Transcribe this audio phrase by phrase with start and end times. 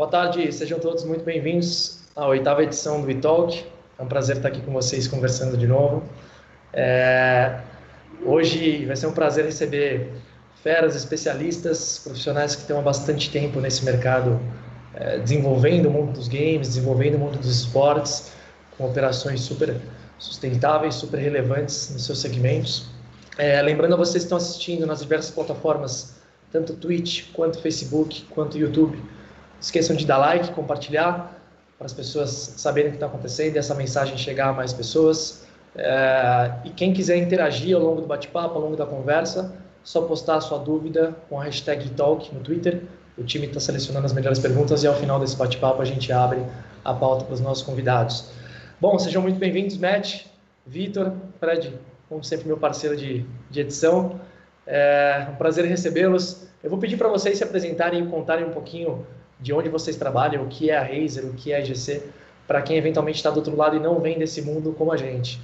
[0.00, 3.66] Boa tarde, sejam todos muito bem-vindos à oitava edição do eTalk.
[3.98, 6.02] É um prazer estar aqui com vocês conversando de novo.
[6.72, 7.60] É...
[8.24, 10.10] Hoje vai ser um prazer receber
[10.62, 14.40] feras, especialistas, profissionais que estão há bastante tempo nesse mercado,
[14.94, 18.32] é, desenvolvendo o mundo dos games, desenvolvendo o mundo dos esportes,
[18.78, 19.76] com operações super
[20.18, 22.86] sustentáveis, super relevantes nos seus segmentos.
[23.36, 26.14] É, lembrando a vocês que estão assistindo nas diversas plataformas,
[26.50, 28.98] tanto Twitch, quanto Facebook, quanto YouTube,
[29.60, 31.38] esqueçam de dar like, compartilhar,
[31.76, 35.46] para as pessoas saberem o que está acontecendo e essa mensagem chegar a mais pessoas.
[35.74, 40.36] É, e quem quiser interagir ao longo do bate-papo, ao longo da conversa, só postar
[40.36, 42.82] a sua dúvida com a hashtag Talk no Twitter.
[43.16, 46.42] O time está selecionando as melhores perguntas e ao final desse bate-papo a gente abre
[46.84, 48.30] a pauta para os nossos convidados.
[48.80, 50.24] Bom, sejam muito bem-vindos, Matt,
[50.66, 54.20] Vitor, Fred, como sempre, meu parceiro de, de edição.
[54.66, 56.46] É um prazer recebê-los.
[56.62, 59.06] Eu vou pedir para vocês se apresentarem e contarem um pouquinho
[59.40, 62.10] de onde vocês trabalham, o que é a Razer, o que é a EGC,
[62.46, 65.40] para quem eventualmente está do outro lado e não vem desse mundo como a gente.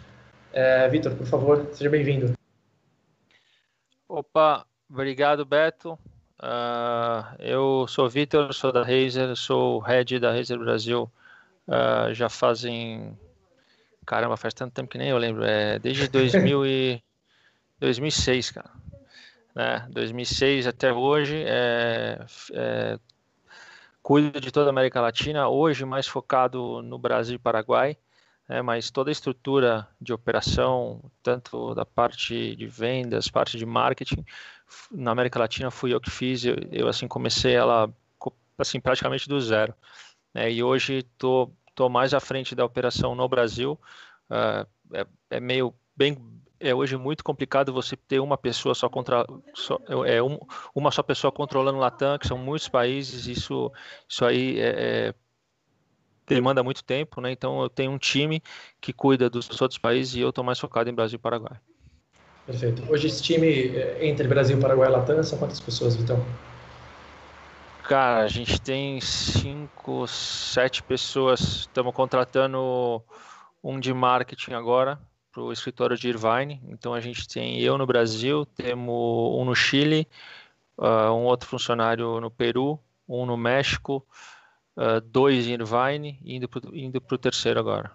[0.52, 2.34] É, Vitor, por favor, seja bem-vindo.
[4.08, 5.98] Opa, obrigado, Beto.
[6.38, 11.10] Uh, eu sou Vitor, sou da Razer, sou head da Razer Brasil.
[11.66, 13.16] Uh, já fazem
[14.06, 15.44] Caramba, faz tanto tempo que nem eu lembro.
[15.44, 17.02] É desde 2000 e
[17.80, 18.70] 2006, cara.
[19.54, 19.86] Né?
[19.90, 21.42] 2006 até hoje.
[21.44, 22.98] É, é,
[24.06, 25.48] cuido de toda a América Latina.
[25.48, 27.98] Hoje mais focado no Brasil e Paraguai.
[28.48, 34.24] É, mas toda a estrutura de operação, tanto da parte de vendas, parte de marketing,
[34.92, 36.44] na América Latina fui eu que fiz.
[36.44, 37.92] Eu, eu assim comecei ela
[38.56, 39.74] assim praticamente do zero.
[40.32, 40.52] Né?
[40.52, 43.76] E hoje estou estou mais à frente da operação no Brasil.
[44.30, 46.16] Uh, é, é, meio bem
[46.58, 50.38] é hoje muito complicado você ter uma pessoa só contra só, é um,
[50.74, 53.26] uma só pessoa controlando o Latam, que são muitos países.
[53.26, 53.72] Isso
[54.08, 54.74] isso aí é,
[55.08, 55.14] é,
[56.26, 57.30] demanda muito tempo, né?
[57.30, 58.42] Então eu tenho um time
[58.80, 61.58] que cuida dos outros países e eu estou mais focado em Brasil e Paraguai.
[62.46, 62.82] Perfeito.
[62.90, 66.24] Hoje esse time é, entre Brasil, Paraguai e Latam são quantas pessoas, Vitão?
[67.82, 71.40] Cara, a gente tem cinco, sete pessoas.
[71.40, 73.02] Estamos contratando
[73.62, 74.98] um de marketing agora
[75.36, 76.62] para o escritório de Irvine.
[76.66, 78.88] Então a gente tem eu no Brasil, temos
[79.38, 80.08] um no Chile,
[80.78, 84.02] uh, um outro funcionário no Peru, um no México,
[84.78, 87.90] uh, dois em Irvine, indo para indo o terceiro agora.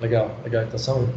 [0.00, 0.62] Legal, legal.
[0.62, 1.12] Então são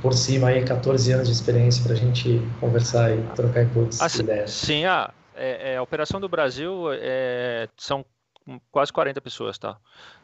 [0.00, 4.22] por cima aí 14 anos de experiência para a gente conversar e trocar inputs ah,
[4.22, 4.50] ideias.
[4.50, 8.02] Sim, ah, é, é, a operação do Brasil é, são
[8.70, 9.76] quase 40 pessoas, tá?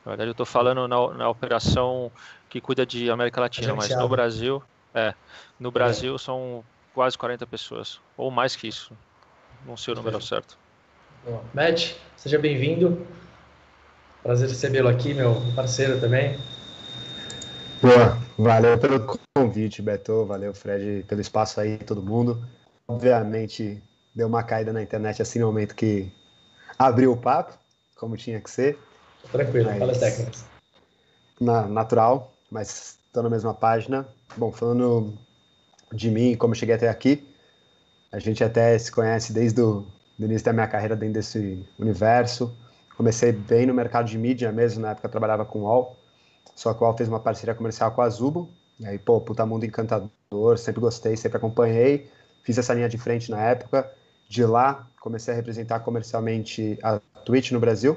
[0.05, 2.10] Na verdade, eu estou falando na, na, operação
[2.49, 4.62] que cuida de América Latina, mas no Brasil,
[4.94, 5.15] é,
[5.59, 6.19] no Brasil é.
[6.19, 8.93] são quase 40 pessoas, ou mais que isso.
[9.66, 10.59] Não sei o número certo.
[11.25, 13.06] Bom, Matt, seja bem-vindo.
[14.22, 16.39] Prazer recebê-lo aqui, meu parceiro também.
[17.81, 22.44] Boa, valeu pelo convite, Beto, valeu, Fred, pelo espaço aí, todo mundo.
[22.87, 23.83] Obviamente,
[24.15, 26.12] deu uma caída na internet assim no momento que
[26.78, 27.59] abriu o papo,
[28.03, 28.77] como tinha que ser.
[29.31, 30.45] Tranquilo, mas, fala as técnicas.
[31.41, 34.05] Na, natural, mas estou na mesma página.
[34.37, 35.17] Bom, falando
[35.93, 37.25] de mim, como cheguei até aqui,
[38.11, 39.87] a gente até se conhece desde o
[40.19, 42.53] início da minha carreira dentro desse universo.
[42.97, 45.97] Comecei bem no mercado de mídia mesmo, na época eu trabalhava com o UOL,
[46.57, 49.47] só que o UOL fez uma parceria comercial com a Zubo, e aí, pô, puta
[49.47, 52.11] mundo encantador, sempre gostei, sempre acompanhei,
[52.43, 53.91] fiz essa linha de frente na época,
[54.29, 57.97] de lá, comecei a representar comercialmente a Twitch no Brasil.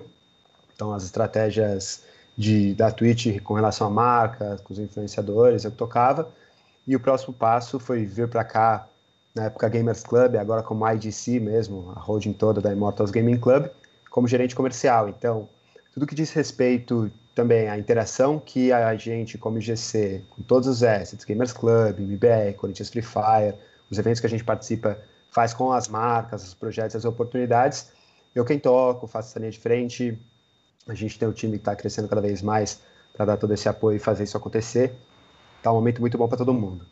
[0.75, 2.03] Então, as estratégias
[2.37, 6.29] de, da Twitch com relação à marca, com os influenciadores, eu tocava.
[6.87, 8.87] E o próximo passo foi vir para cá,
[9.33, 13.67] na época Gamers Club, agora como IGC mesmo, a holding toda da Immortals Gaming Club,
[14.09, 15.09] como gerente comercial.
[15.09, 15.49] Então,
[15.93, 20.83] tudo que diz respeito também à interação que a gente, como IGC, com todos os
[20.83, 23.55] assets, Gamers Club, MBR, Corinthians Free Fire,
[23.89, 24.97] os eventos que a gente participa
[25.31, 27.91] faz com as marcas, os projetos, as oportunidades.
[28.35, 30.19] Eu quem toco, faço essa linha de frente.
[30.85, 32.81] A gente tem um time que está crescendo cada vez mais
[33.15, 34.93] para dar todo esse apoio e fazer isso acontecer.
[35.57, 36.85] Está um momento muito bom para todo mundo.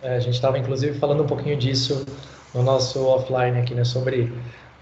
[0.00, 2.06] É, a gente estava inclusive falando um pouquinho disso
[2.54, 3.84] no nosso offline aqui, né?
[3.84, 4.32] Sobre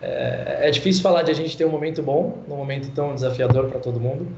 [0.00, 3.68] é, é, difícil falar de a gente ter um momento bom, um momento tão desafiador
[3.68, 4.28] para todo mundo,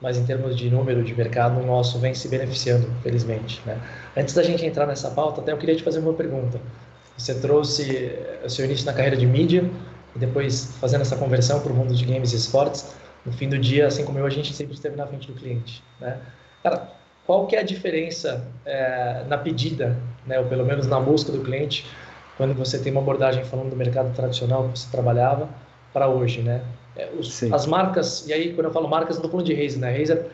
[0.00, 3.62] mas em termos de número de mercado, o nosso vem se beneficiando, felizmente.
[3.64, 3.80] Né?
[4.16, 6.60] Antes da gente entrar nessa pauta, até eu queria te fazer uma pergunta.
[7.16, 8.12] Você trouxe
[8.44, 9.70] o seu início na carreira de mídia
[10.16, 12.92] e depois fazendo essa conversão para o mundo de games e esportes.
[13.24, 15.82] No fim do dia, assim como eu, a gente sempre esteve na frente do cliente,
[16.00, 16.18] né?
[16.62, 16.90] Cara,
[17.26, 19.96] qual que é a diferença é, na pedida,
[20.26, 21.86] né, ou pelo menos na busca do cliente,
[22.36, 25.48] quando você tem uma abordagem falando do mercado tradicional que você trabalhava
[25.92, 26.62] para hoje, né?
[26.96, 29.78] é, os, as marcas, e aí quando eu falo marcas, não estou falando de Razer,
[29.78, 29.96] né?
[29.96, 30.26] Razer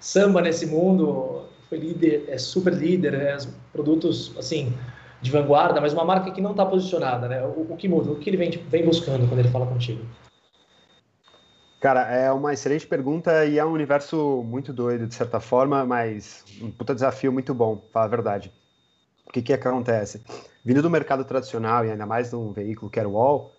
[0.00, 3.36] samba nesse mundo, foi líder, é super líder, é,
[3.72, 4.72] produtos assim
[5.20, 7.44] de vanguarda, mas uma marca que não está posicionada, né?
[7.44, 8.10] O, o, que muda?
[8.10, 10.04] O que ele vem, vem buscando quando ele fala contigo?
[11.80, 16.44] Cara, é uma excelente pergunta e é um universo muito doido, de certa forma, mas
[16.60, 18.52] um puta desafio muito bom, falar a verdade.
[19.26, 20.22] O que que acontece?
[20.64, 23.52] Vindo do mercado tradicional e ainda mais de um veículo que era o Wall,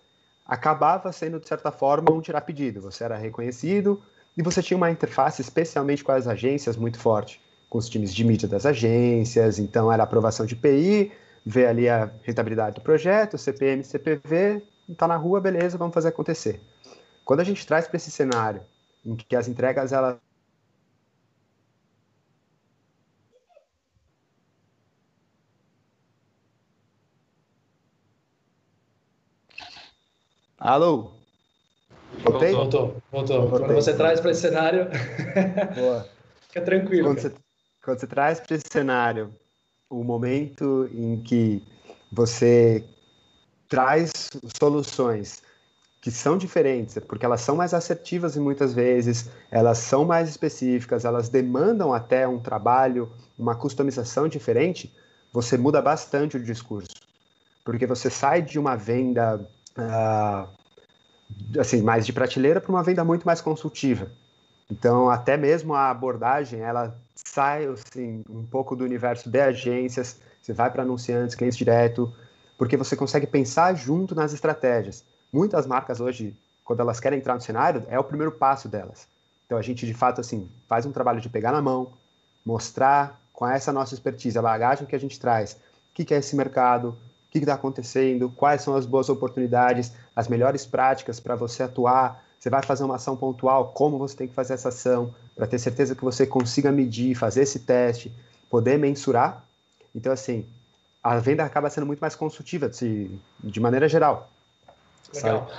[0.44, 2.80] acabava sendo, de certa forma, um tirar pedido.
[2.82, 4.02] Você era reconhecido
[4.36, 8.24] e você tinha uma interface, especialmente com as agências, muito forte, com os times de
[8.24, 11.12] mídia das agências, então era aprovação de PI,
[11.44, 16.60] ver ali a rentabilidade do projeto, CPM, CPV, está na rua, beleza, vamos fazer acontecer.
[17.24, 18.62] Quando a gente traz para esse cenário
[19.04, 20.18] em que as entregas elas
[30.58, 31.12] Alô?
[32.22, 32.52] Voltei?
[32.52, 33.48] Voltou, voltou.
[33.48, 33.60] voltou.
[33.60, 34.88] Quando você traz para esse cenário,
[35.74, 36.06] Boa.
[36.42, 37.08] fica tranquilo.
[37.08, 37.34] Quando você,
[37.82, 39.34] quando você traz para esse cenário
[39.90, 41.62] o momento em que
[42.10, 42.84] você
[43.68, 44.12] traz
[44.58, 45.42] soluções
[46.00, 51.04] que são diferentes, porque elas são mais assertivas e muitas vezes elas são mais específicas,
[51.04, 54.94] elas demandam até um trabalho, uma customização diferente,
[55.30, 56.94] você muda bastante o discurso,
[57.62, 59.46] porque você sai de uma venda
[59.76, 60.48] uh,
[61.58, 64.10] assim mais de prateleira para uma venda muito mais consultiva.
[64.70, 66.96] Então, até mesmo a abordagem, ela
[67.26, 72.12] sai assim, um pouco do universo de agências, você vai para anunciantes, clientes direto,
[72.56, 75.04] porque você consegue pensar junto nas estratégias.
[75.32, 79.06] Muitas marcas hoje, quando elas querem entrar no cenário, é o primeiro passo delas.
[79.46, 81.92] Então a gente de fato assim faz um trabalho de pegar na mão,
[82.44, 86.18] mostrar com essa nossa expertise, a bagagem que a gente traz, o que, que é
[86.18, 91.34] esse mercado, o que está acontecendo, quais são as boas oportunidades, as melhores práticas para
[91.34, 92.24] você atuar.
[92.40, 95.58] Você vai fazer uma ação pontual, como você tem que fazer essa ação, para ter
[95.58, 98.10] certeza que você consiga medir, fazer esse teste,
[98.48, 99.44] poder mensurar.
[99.94, 100.46] Então, assim,
[101.02, 103.10] a venda acaba sendo muito mais consultiva, de,
[103.44, 104.30] de maneira geral.
[105.14, 105.50] Legal.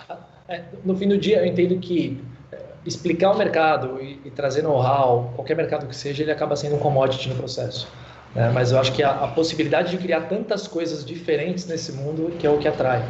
[0.47, 2.19] É, no fim do dia, eu entendo que
[2.51, 6.77] é, explicar o mercado e, e trazer know-how, qualquer mercado que seja, ele acaba sendo
[6.77, 7.87] um commodity no processo.
[8.33, 8.49] Né?
[8.49, 12.47] Mas eu acho que a, a, possibilidade de criar tantas coisas diferentes nesse mundo que
[12.47, 13.03] é o que atrai.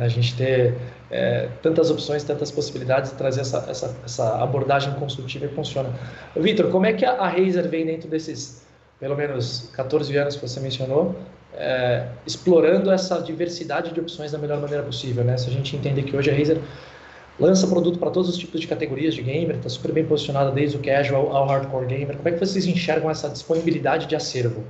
[0.00, 0.06] Né?
[0.06, 0.74] A gente ter
[1.10, 5.90] é, tantas opções, tantas possibilidades, trazer essa, essa, essa abordagem consultiva que funciona.
[6.34, 8.66] Vitor, como é que a, a Razer vem dentro desses,
[8.98, 11.14] pelo menos, 14 anos que você mencionou,
[11.52, 15.36] é, explorando essa diversidade de opções da melhor maneira possível, né?
[15.36, 16.58] Se a gente entender que hoje a Razer
[17.38, 20.78] lança produto para todos os tipos de categorias de gamer, está super bem posicionada desde
[20.78, 22.16] o casual ao hardcore gamer.
[22.16, 24.64] Como é que vocês enxergam essa disponibilidade de acervo?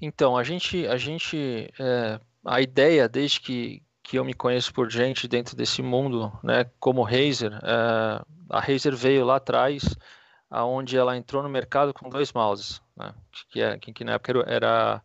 [0.00, 4.90] Então, a gente, a gente, é, a ideia desde que que eu me conheço por
[4.90, 9.96] gente dentro desse mundo, né, como Razer, é, a Razer veio lá atrás,
[10.50, 13.14] aonde ela entrou no mercado com dois mouses, né,
[13.50, 15.00] que, é, que, que, na época era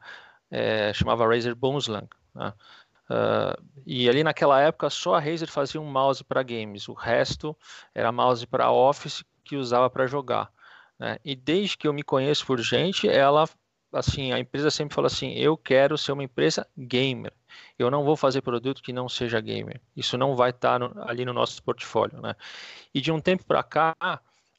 [0.49, 2.51] é, chamava Razer Boomslang, né,
[3.11, 7.55] uh, e ali naquela época só a Razer fazia um mouse para games, o resto
[7.93, 10.49] era mouse para Office que usava para jogar.
[10.97, 13.47] Né, e desde que eu me conheço por gente, ela
[13.95, 17.33] assim, a empresa sempre fala assim: eu quero ser uma empresa gamer.
[17.79, 19.81] Eu não vou fazer produto que não seja gamer.
[19.95, 22.35] Isso não vai estar no, ali no nosso portfólio, né?
[22.93, 23.95] E de um tempo para cá,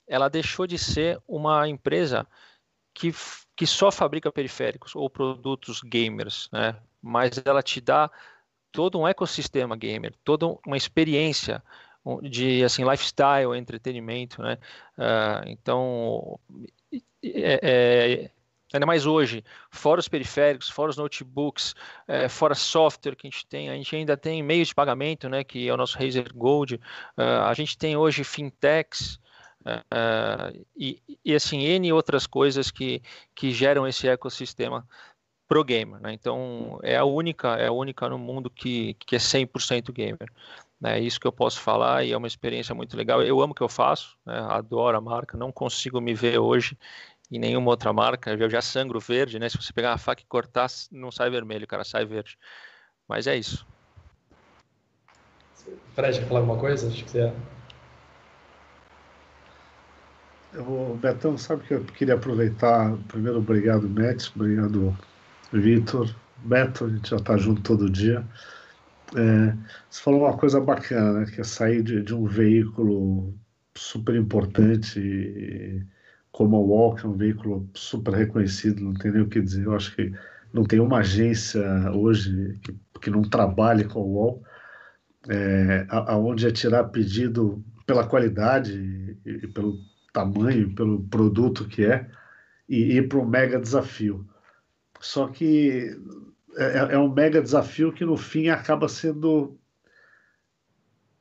[0.07, 2.26] ela deixou de ser uma empresa
[2.95, 3.12] que,
[3.55, 6.76] que só fabrica periféricos ou produtos gamers, né?
[7.02, 8.11] Mas ela te dá
[8.73, 11.62] todo um ecossistema gamer, toda uma experiência
[12.23, 14.59] de assim lifestyle, entretenimento, né?
[14.97, 16.38] Uh, então
[17.23, 18.31] é, é,
[18.73, 21.75] ainda mais hoje, fora os periféricos, fora os notebooks,
[22.06, 25.44] é, fora software que a gente tem, a gente ainda tem meio de pagamento, né,
[25.44, 29.20] que é o nosso Razer Gold, uh, a gente tem hoje fintechs,
[29.66, 33.02] uh, e, e, assim, N outras coisas que,
[33.35, 34.87] que geram esse ecossistema
[35.49, 36.12] pro gamer, né?
[36.12, 40.28] Então, é a única, é a única no mundo que, que é 100% gamer.
[40.85, 43.23] É isso que eu posso falar e é uma experiência muito legal.
[43.23, 44.38] Eu amo o que eu faço, né?
[44.50, 46.76] adoro a marca, não consigo me ver hoje
[47.30, 48.30] em nenhuma outra marca.
[48.33, 49.49] Eu já sangro verde, né?
[49.49, 52.38] Se você pegar uma faca e cortar, não sai vermelho, cara, sai verde.
[53.09, 53.66] Mas é isso.
[55.95, 56.88] Fred, quer falar alguma coisa?
[56.88, 57.33] Acho que você...
[60.52, 62.97] Eu, Betão, sabe que eu queria aproveitar.
[63.09, 64.97] Primeiro, obrigado, Max, obrigado,
[65.52, 66.14] Vitor.
[66.38, 68.26] Beto, a gente já está junto todo dia.
[69.14, 69.56] É,
[69.88, 73.35] você falou uma coisa bacana, né, que é sair de, de um veículo
[73.75, 75.83] super importante e,
[76.37, 79.64] como o Walk, é um veículo super reconhecido, não tem nem o que dizer.
[79.64, 80.12] Eu acho que
[80.52, 81.62] não tem uma agência
[81.93, 84.43] hoje que, que não trabalhe com o Wall.
[85.31, 88.75] é, aonde é tirar pedido pela qualidade
[89.25, 89.78] e, e pelo
[90.12, 92.07] tamanho, pelo produto que é,
[92.69, 94.28] e ir para um mega desafio.
[95.00, 95.99] Só que
[96.59, 99.59] é, é, um mega desafio que no fim acaba sendo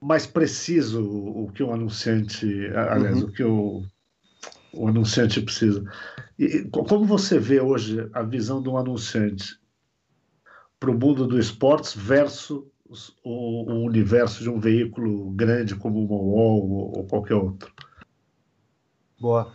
[0.01, 3.29] mais preciso o que o anunciante, aliás, uhum.
[3.29, 3.85] o que o,
[4.75, 5.83] o anunciante precisa.
[6.37, 9.59] E, como você vê hoje a visão do anunciante
[10.79, 12.63] para o mundo do esportes versus
[13.23, 17.71] o, o, universo de um veículo grande como o UOL ou, ou qualquer outro?
[19.19, 19.53] Boa.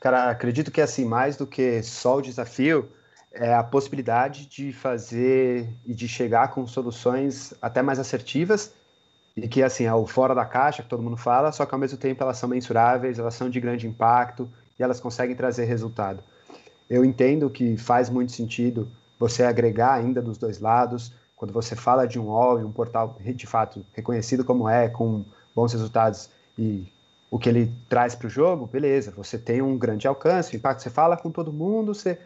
[0.00, 2.88] Cara, acredito que assim, mais do que só o desafio,
[3.32, 8.72] é a possibilidade de fazer e de chegar com soluções até mais assertivas
[9.36, 11.78] e que, assim, é o fora da caixa, que todo mundo fala, só que ao
[11.78, 16.20] mesmo tempo elas são mensuráveis, elas são de grande impacto e elas conseguem trazer resultado.
[16.88, 18.88] Eu entendo que faz muito sentido
[19.18, 23.16] você agregar ainda dos dois lados, quando você fala de um OL e um portal
[23.20, 25.24] de fato reconhecido como é, com
[25.54, 26.86] bons resultados e
[27.30, 30.82] o que ele traz para o jogo, beleza, você tem um grande alcance, o impacto,
[30.82, 32.18] você fala com todo mundo, você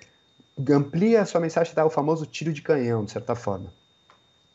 [0.69, 3.73] amplia a sua mensagem, dá o famoso tiro de canhão, de certa forma.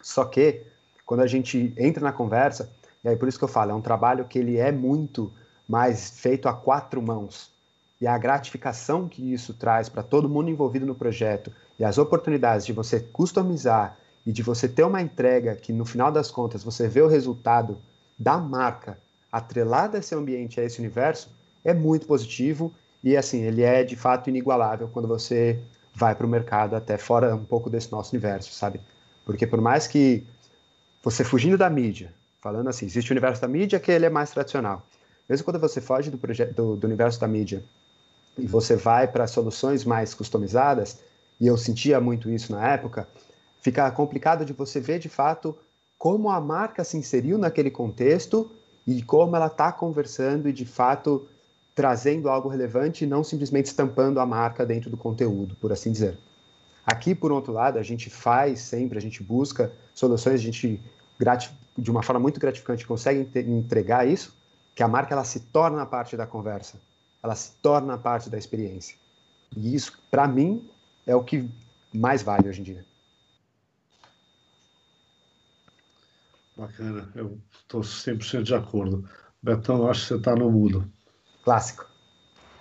[0.02, 0.62] Só que,
[1.06, 2.70] quando a gente entra na conversa,
[3.04, 5.32] e aí por isso que eu falo, é um trabalho que ele é muito
[5.68, 7.52] mais feito a quatro mãos.
[8.00, 12.66] E a gratificação que isso traz para todo mundo envolvido no projeto e as oportunidades
[12.66, 16.88] de você customizar e de você ter uma entrega que no final das contas você
[16.88, 17.78] vê o resultado
[18.18, 18.98] da marca
[19.32, 21.30] atrelada a esse ambiente, a esse universo,
[21.64, 25.60] é muito positivo e assim, ele é de fato inigualável quando você
[25.94, 28.82] vai para o mercado até fora um pouco desse nosso universo, sabe?
[29.26, 30.26] Porque por mais que
[31.06, 34.32] você fugindo da mídia, falando assim, existe o universo da mídia que ele é mais
[34.32, 34.84] tradicional.
[35.30, 37.64] Mesmo quando você foge do, do, do universo da mídia
[38.36, 40.98] e você vai para soluções mais customizadas,
[41.40, 43.08] e eu sentia muito isso na época,
[43.62, 45.56] fica complicado de você ver de fato
[45.96, 48.50] como a marca se inseriu naquele contexto
[48.88, 51.28] e como ela está conversando e de fato
[51.76, 56.18] trazendo algo relevante e não simplesmente estampando a marca dentro do conteúdo, por assim dizer.
[56.86, 60.80] Aqui, por outro lado, a gente faz sempre, a gente busca soluções, a gente,
[61.78, 64.36] de uma forma muito gratificante, consegue entregar isso,
[64.74, 66.80] que a marca ela se torna parte da conversa,
[67.24, 68.98] ela se torna parte da experiência.
[69.56, 70.70] E isso, para mim,
[71.06, 71.50] é o que
[71.94, 72.86] mais vale hoje em dia.
[76.58, 79.08] Bacana, eu estou 100% de acordo.
[79.42, 80.90] Betão, acho que você está no mudo.
[81.44, 81.86] Clássico.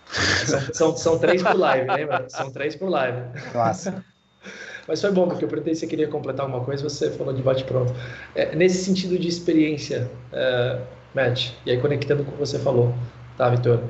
[0.06, 2.28] São, são, são, três por live, lembra?
[2.28, 3.40] São três por live.
[3.52, 4.04] Clássico.
[4.86, 7.42] Mas foi bom, porque eu perguntei se você queria completar alguma coisa, você falou de
[7.42, 7.94] bate-pronto.
[8.34, 10.78] É, nesse sentido de experiência, é,
[11.14, 12.94] Matt, e aí conectando com o que você falou,
[13.36, 13.80] tá, Vitor?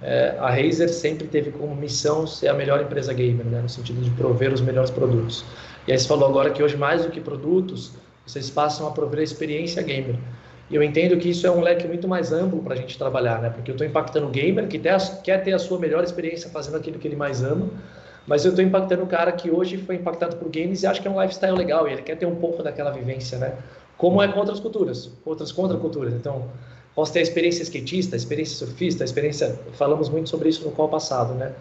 [0.00, 4.00] É, a Razer sempre teve como missão ser a melhor empresa gamer, né, no sentido
[4.02, 5.44] de prover os melhores produtos.
[5.88, 7.92] E aí você falou agora que hoje, mais do que produtos,
[8.26, 10.16] vocês passam a prover a experiência gamer.
[10.68, 13.40] E eu entendo que isso é um leque muito mais amplo para a gente trabalhar,
[13.40, 13.50] né?
[13.50, 14.80] Porque eu estou impactando o gamer que
[15.22, 17.70] quer ter a sua melhor experiência fazendo aquilo que ele mais ama,
[18.26, 21.06] mas eu estou impactando o cara que hoje foi impactado por games e acha que
[21.06, 23.56] é um lifestyle legal e ele quer ter um pouco daquela vivência, né?
[23.96, 26.12] Como é com outras culturas, outras contraculturas.
[26.12, 26.48] Então,
[26.94, 29.58] posso ter a experiência skatista, a experiência surfista, a experiência.
[29.72, 31.54] Falamos muito sobre isso no qual passado, né?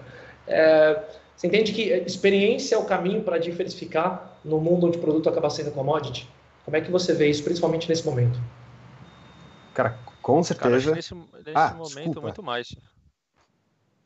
[0.48, 1.02] É,
[1.36, 5.50] você entende que experiência é o caminho para diversificar no mundo onde o produto acaba
[5.50, 6.28] sendo commodity?
[6.64, 8.40] Como é que você vê isso, principalmente nesse momento?
[9.74, 10.86] Cara, com certeza.
[10.86, 12.22] Cara, nesse, nesse ah, momento desculpa.
[12.22, 12.76] muito mais.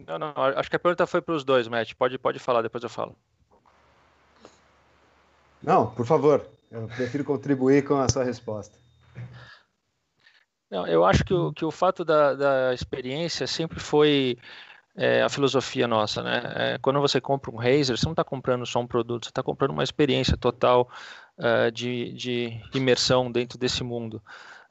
[0.07, 1.93] Não, não, acho que a pergunta foi para os dois, Matt.
[1.93, 3.15] Pode, pode falar, depois eu falo.
[5.61, 6.45] Não, por favor.
[6.71, 8.77] Eu prefiro contribuir com a sua resposta.
[10.69, 14.37] Não, eu acho que o, que o fato da, da experiência sempre foi
[14.95, 16.41] é, a filosofia nossa, né?
[16.55, 19.41] É, quando você compra um Razer, você não está comprando só um produto, você está
[19.41, 20.89] comprando uma experiência total
[21.37, 24.21] uh, de, de imersão dentro desse mundo.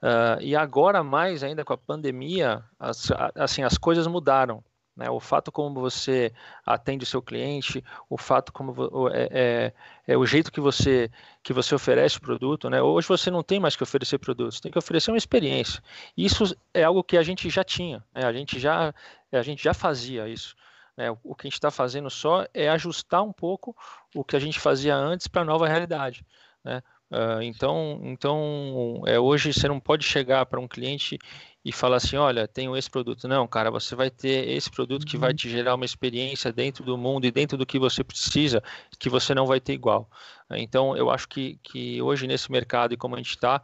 [0.00, 4.62] Uh, e agora mais ainda com a pandemia, as, assim, as coisas mudaram.
[4.98, 5.08] Né?
[5.08, 6.32] O fato como você
[6.66, 9.72] atende o seu cliente, o fato como é, é,
[10.08, 11.08] é, o jeito que você
[11.40, 12.68] que você oferece o produto.
[12.68, 12.82] Né?
[12.82, 15.80] Hoje você não tem mais que oferecer produtos, tem que oferecer uma experiência.
[16.16, 18.24] Isso é algo que a gente já tinha, né?
[18.24, 18.92] a gente já
[19.30, 20.56] a gente já fazia isso.
[20.96, 21.08] Né?
[21.22, 23.76] O que a gente está fazendo só é ajustar um pouco
[24.16, 26.26] o que a gente fazia antes para a nova realidade.
[26.64, 26.82] Né?
[27.10, 31.18] Uh, então, então é, hoje você não pode chegar para um cliente
[31.64, 33.26] e falar assim, olha, tenho esse produto.
[33.26, 35.36] Não, cara, você vai ter esse produto que vai uhum.
[35.36, 38.62] te gerar uma experiência dentro do mundo e dentro do que você precisa,
[38.98, 40.08] que você não vai ter igual.
[40.50, 43.62] Então, eu acho que, que hoje nesse mercado e como a gente está,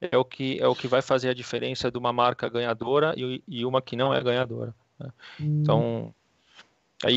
[0.00, 3.42] é o que é o que vai fazer a diferença de uma marca ganhadora e,
[3.48, 4.74] e uma que não é ganhadora.
[4.98, 5.10] Né?
[5.40, 6.14] Então,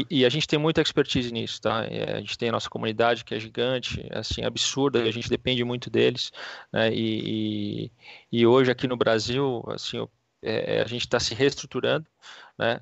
[0.10, 1.86] E, a gente tem muita expertise nisso, tá?
[1.86, 5.64] É, a gente tem a nossa comunidade que é gigante, assim, absurda, a gente depende
[5.64, 6.32] muito deles,
[6.72, 6.94] né?
[6.94, 10.06] E, e, e hoje aqui no Brasil, assim,
[10.42, 12.06] é, a gente está se reestruturando,
[12.58, 12.80] né?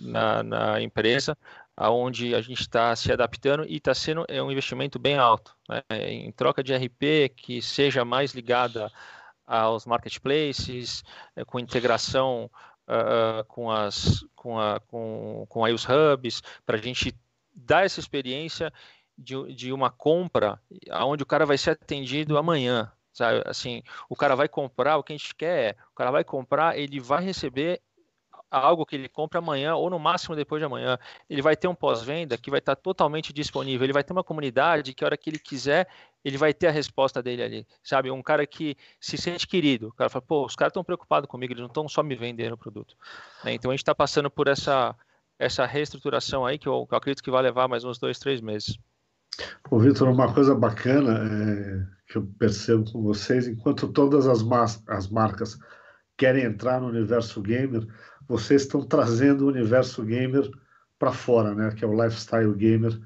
[0.00, 1.38] Na, na empresa,
[1.76, 5.82] aonde a gente está se adaptando e está sendo é um investimento bem alto, né?
[6.10, 8.90] Em troca de RP que seja mais ligada
[9.46, 11.04] aos marketplaces,
[11.36, 12.50] é, com integração
[12.88, 17.14] uh, com, as, com, a, com, com os hubs, para a gente
[17.54, 18.72] dar essa experiência
[19.16, 20.60] de, de uma compra
[21.02, 22.92] onde o cara vai ser atendido amanhã.
[23.12, 23.42] Sabe?
[23.46, 26.78] Assim, o cara vai comprar, o que a gente quer é, o cara vai comprar,
[26.78, 27.80] ele vai receber
[28.50, 30.98] algo que ele compra amanhã ou no máximo depois de amanhã.
[31.28, 33.84] Ele vai ter um pós-venda que vai estar totalmente disponível.
[33.84, 35.88] Ele vai ter uma comunidade que a hora que ele quiser,
[36.24, 38.10] ele vai ter a resposta dele ali, sabe?
[38.10, 39.88] Um cara que se sente querido.
[39.88, 42.54] O cara fala, pô, os caras estão preocupados comigo, eles não estão só me vendendo
[42.54, 42.96] o produto.
[43.44, 43.54] Né?
[43.54, 44.94] Então a gente está passando por essa
[45.38, 48.40] essa reestruturação aí que eu, que eu, acredito que vai levar mais uns dois, três
[48.40, 48.78] meses.
[49.70, 54.40] Ô, Vitor, uma coisa bacana é, que eu percebo com vocês, enquanto todas as,
[54.88, 55.58] as marcas
[56.16, 57.86] querem entrar no universo gamer,
[58.28, 60.50] vocês estão trazendo o universo gamer
[60.98, 61.70] para fora, né?
[61.72, 62.98] Que é o lifestyle gamer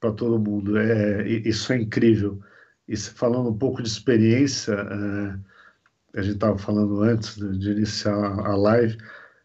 [0.00, 0.78] para todo mundo.
[0.78, 2.40] É, isso é incrível.
[2.86, 8.14] E falando um pouco de experiência, é, a gente estava falando antes de, de, iniciar
[8.14, 8.96] a live,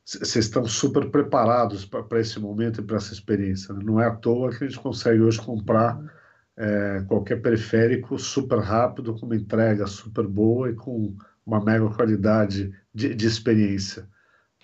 [0.06, 3.74] vocês estão super preparados para esse momento e para essa experiência.
[3.74, 3.82] Né?
[3.84, 6.00] Não é à toa que a gente consegue hoje comprar
[6.58, 11.16] é, qualquer periférico super rápido, com uma entrega super boa e com
[11.46, 14.08] uma mega qualidade de, de experiência.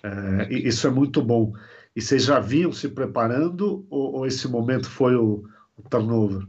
[0.02, 1.52] É, isso é muito bom.
[1.94, 5.44] E vocês já vinham se preparando ou, ou esse momento foi o,
[5.76, 6.46] o turnover?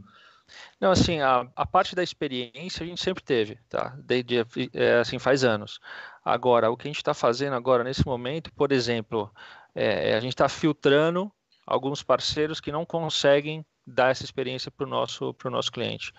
[0.80, 3.96] Não, assim, a, a, parte da experiência a gente sempre teve, tá?
[4.04, 4.44] Desde,
[4.74, 5.78] é, assim, faz anos.
[6.24, 9.30] Agora, o que a gente está fazendo agora, nesse momento, por exemplo,
[9.74, 11.30] é, a gente está filtrando
[11.66, 16.12] alguns parceiros que não conseguem dar essa experiência para o nosso, nosso cliente.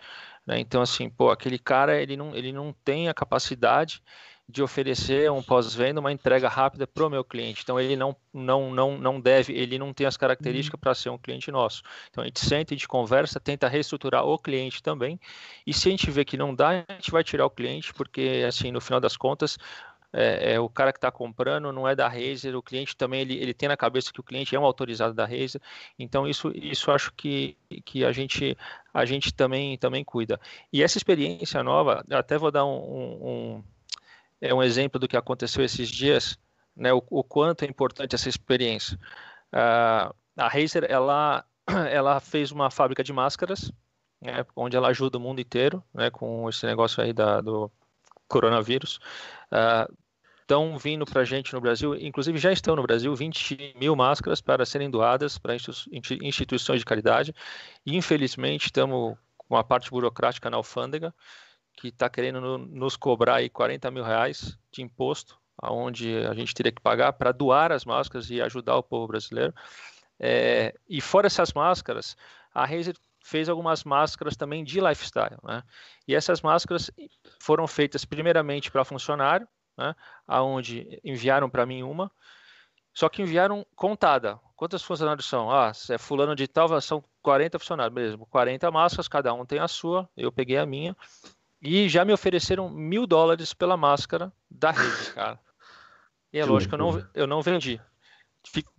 [0.45, 0.59] Né?
[0.59, 4.01] Então, assim, pô, aquele cara, ele não, ele não tem a capacidade
[4.47, 7.61] de oferecer um pós-venda, uma entrega rápida para o meu cliente.
[7.63, 10.81] Então ele não, não, não, não deve, ele não tem as características uhum.
[10.81, 11.81] para ser um cliente nosso.
[12.09, 15.19] Então a gente senta, a gente conversa, tenta reestruturar o cliente também.
[15.65, 18.43] E se a gente vê que não dá, a gente vai tirar o cliente, porque
[18.47, 19.57] assim, no final das contas,
[20.15, 23.35] é, é, o cara que está comprando não é da Razer, o cliente também ele,
[23.35, 25.59] ele tem na cabeça que o cliente é um autorizado da Razer,
[25.97, 28.55] então isso, isso acho que, que a gente
[28.93, 30.39] a gente também também cuida.
[30.71, 33.63] E essa experiência nova, até vou dar um, um,
[34.43, 36.37] é um exemplo do que aconteceu esses dias,
[36.75, 38.99] né, o, o quanto é importante essa experiência.
[39.53, 41.45] Uh, a Razer, ela,
[41.89, 43.71] ela fez uma fábrica de máscaras,
[44.21, 47.71] né, onde ela ajuda o mundo inteiro, né, com esse negócio aí da, do
[48.27, 48.99] coronavírus.
[50.41, 53.95] Estão uh, vindo para a gente no Brasil, inclusive já estão no Brasil, 20 mil
[53.95, 55.55] máscaras para serem doadas para
[56.21, 57.33] instituições de caridade.
[57.85, 61.13] E, infelizmente, estamos com a parte burocrática na alfândega,
[61.75, 66.53] que está querendo no, nos cobrar aí 40 mil reais de imposto, aonde a gente
[66.53, 69.53] teria que pagar para doar as máscaras e ajudar o povo brasileiro.
[70.19, 72.15] É, e fora essas máscaras,
[72.53, 75.63] a Razer fez algumas máscaras também de lifestyle, né?
[76.07, 76.91] E essas máscaras
[77.39, 79.95] foram feitas primeiramente para funcionário, né?
[80.27, 82.11] Aonde enviaram para mim uma,
[82.93, 84.39] só que enviaram contada.
[84.55, 85.49] Quantos funcionários são?
[85.49, 88.25] Ah, é fulano de tal, são 40 funcionários, mesmo.
[88.27, 90.07] 40 máscaras, cada um tem a sua.
[90.15, 90.95] Eu peguei a minha
[91.63, 95.39] e já me ofereceram mil dólares pela máscara da rede, cara.
[96.31, 97.79] E é lógico, eu não, eu não vendi.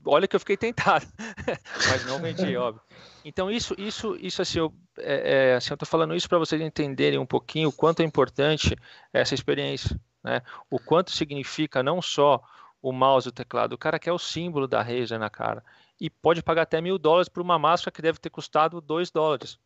[0.04, 1.06] Olha que eu fiquei tentado,
[1.88, 2.82] mas não vendi, óbvio.
[3.24, 7.18] Então isso, isso, isso assim, eu, é, é, assim, tô falando isso para vocês entenderem
[7.18, 8.76] um pouquinho o quanto é importante
[9.10, 10.42] essa experiência, né?
[10.68, 12.42] O quanto significa não só
[12.82, 15.64] o mouse e o teclado, o cara quer o símbolo da Razer na cara
[15.98, 19.58] e pode pagar até mil dólares por uma máscara que deve ter custado dois dólares,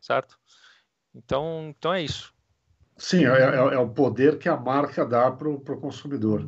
[0.00, 0.36] certo?
[1.14, 2.34] Então, então é isso.
[2.98, 6.44] Sim, é, é, é, o poder que a marca dá para o consumidor.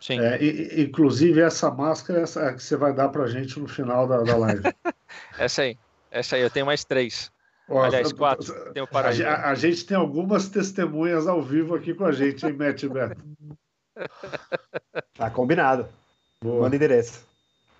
[0.00, 0.20] Sim.
[0.20, 3.66] É, e, inclusive, essa máscara essa é que você vai dar para a gente no
[3.66, 4.62] final da, da live.
[5.38, 5.76] essa aí,
[6.10, 7.32] essa aí, eu tenho mais três.
[7.68, 8.54] Ó, Aliás, quatro.
[8.92, 13.20] A, a, gente tem algumas testemunhas ao vivo aqui com a gente, hein, Matt Beto?
[15.16, 15.88] Tá combinado.
[16.42, 16.62] Boa.
[16.62, 17.24] Manda endereço.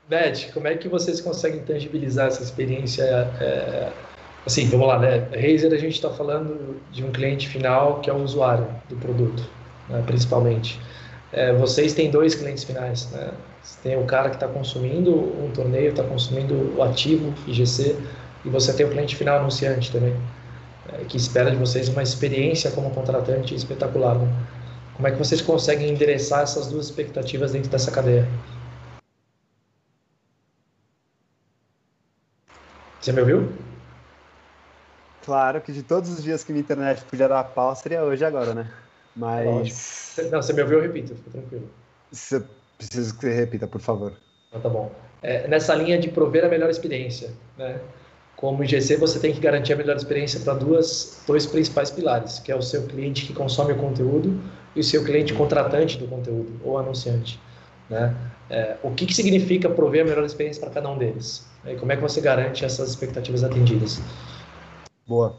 [0.08, 3.92] Beth, como é que vocês conseguem tangibilizar essa experiência é,
[4.46, 5.26] Assim, vamos lá, né?
[5.34, 9.42] Razer a gente está falando de um cliente final que é o usuário do produto,
[9.88, 10.02] né?
[10.06, 10.78] principalmente.
[11.32, 13.32] É, vocês têm dois clientes finais, né?
[13.62, 15.10] Você tem o cara que está consumindo
[15.42, 17.96] um torneio, está consumindo o ativo IGC,
[18.44, 20.14] e você tem o cliente final anunciante também,
[20.92, 24.16] é, que espera de vocês uma experiência como contratante espetacular.
[24.18, 24.28] Né?
[24.94, 28.28] Como é que vocês conseguem endereçar essas duas expectativas dentro dessa cadeia?
[33.00, 33.48] Você me ouviu?
[35.24, 38.52] Claro que de todos os dias que minha internet podia dar pau, seria hoje agora,
[38.54, 38.70] né?
[39.16, 40.16] Mas.
[40.30, 41.68] Não, você me ouviu, eu repito, fica tranquilo.
[42.10, 42.42] Você
[42.76, 44.12] preciso que você repita, por favor.
[44.48, 44.92] Então, tá bom.
[45.22, 47.80] É, nessa linha de prover a melhor experiência, né?
[48.36, 52.52] Como IGC, você tem que garantir a melhor experiência para duas, dois principais pilares, que
[52.52, 54.38] é o seu cliente que consome o conteúdo
[54.76, 57.40] e o seu cliente contratante do conteúdo, ou anunciante.
[57.88, 58.14] Né?
[58.50, 61.46] É, o que, que significa prover a melhor experiência para cada um deles?
[61.64, 64.02] E como é que você garante essas expectativas atendidas?
[65.06, 65.36] Boa.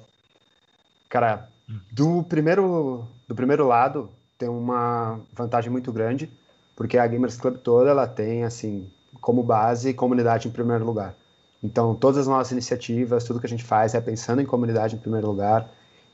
[1.10, 1.50] Cara,
[1.92, 6.30] do primeiro, do primeiro lado, tem uma vantagem muito grande,
[6.76, 11.16] porque a Gamers Club toda ela tem, assim, como base comunidade em primeiro lugar.
[11.64, 15.00] Então, todas as nossas iniciativas, tudo que a gente faz é pensando em comunidade em
[15.00, 15.68] primeiro lugar.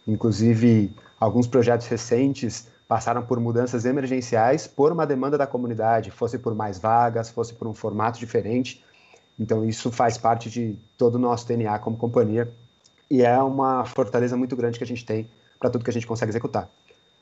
[0.08, 6.56] Inclusive, alguns projetos recentes passaram por mudanças emergenciais por uma demanda da comunidade, fosse por
[6.56, 8.84] mais vagas, fosse por um formato diferente.
[9.38, 12.50] Então, isso faz parte de todo o nosso DNA como companhia
[13.12, 16.08] e é uma fortaleza muito grande que a gente tem para tudo que a gente
[16.08, 16.70] consegue executar.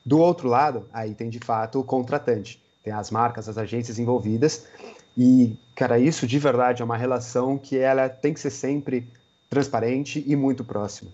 [0.05, 4.67] Do outro lado, aí tem de fato o contratante, tem as marcas, as agências envolvidas
[5.17, 9.07] e, cara, isso de verdade é uma relação que ela tem que ser sempre
[9.49, 11.09] transparente e muito próxima.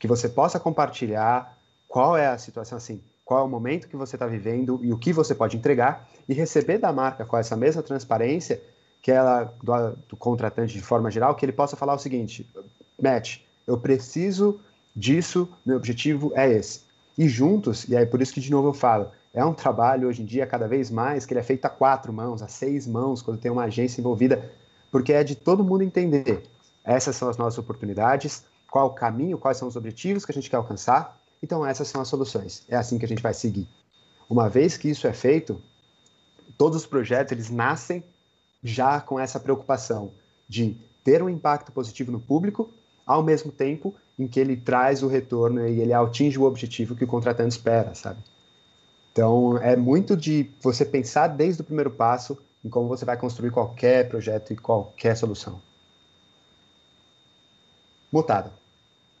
[0.00, 4.16] Que você possa compartilhar qual é a situação, assim, qual é o momento que você
[4.16, 7.84] está vivendo e o que você pode entregar e receber da marca com essa mesma
[7.84, 8.60] transparência
[9.00, 12.44] que ela do, do contratante de forma geral, que ele possa falar o seguinte,
[13.00, 14.58] Matt, eu preciso
[14.96, 16.80] disso, meu objetivo é esse.
[17.16, 20.22] E juntos, e aí por isso que de novo eu falo, é um trabalho hoje
[20.22, 23.20] em dia, cada vez mais, que ele é feito a quatro mãos, a seis mãos,
[23.20, 24.50] quando tem uma agência envolvida,
[24.90, 26.44] porque é de todo mundo entender.
[26.82, 30.48] Essas são as nossas oportunidades, qual o caminho, quais são os objetivos que a gente
[30.48, 31.20] quer alcançar.
[31.42, 32.64] Então, essas são as soluções.
[32.68, 33.68] É assim que a gente vai seguir.
[34.28, 35.60] Uma vez que isso é feito,
[36.56, 38.02] todos os projetos eles nascem
[38.64, 40.12] já com essa preocupação
[40.48, 42.72] de ter um impacto positivo no público,
[43.08, 47.04] ao mesmo tempo em que ele traz o retorno e ele atinge o objetivo que
[47.04, 48.20] o contratante espera, sabe?
[49.10, 53.50] Então, é muito de você pensar desde o primeiro passo em como você vai construir
[53.50, 55.60] qualquer projeto e qualquer solução.
[58.12, 58.50] Mutado.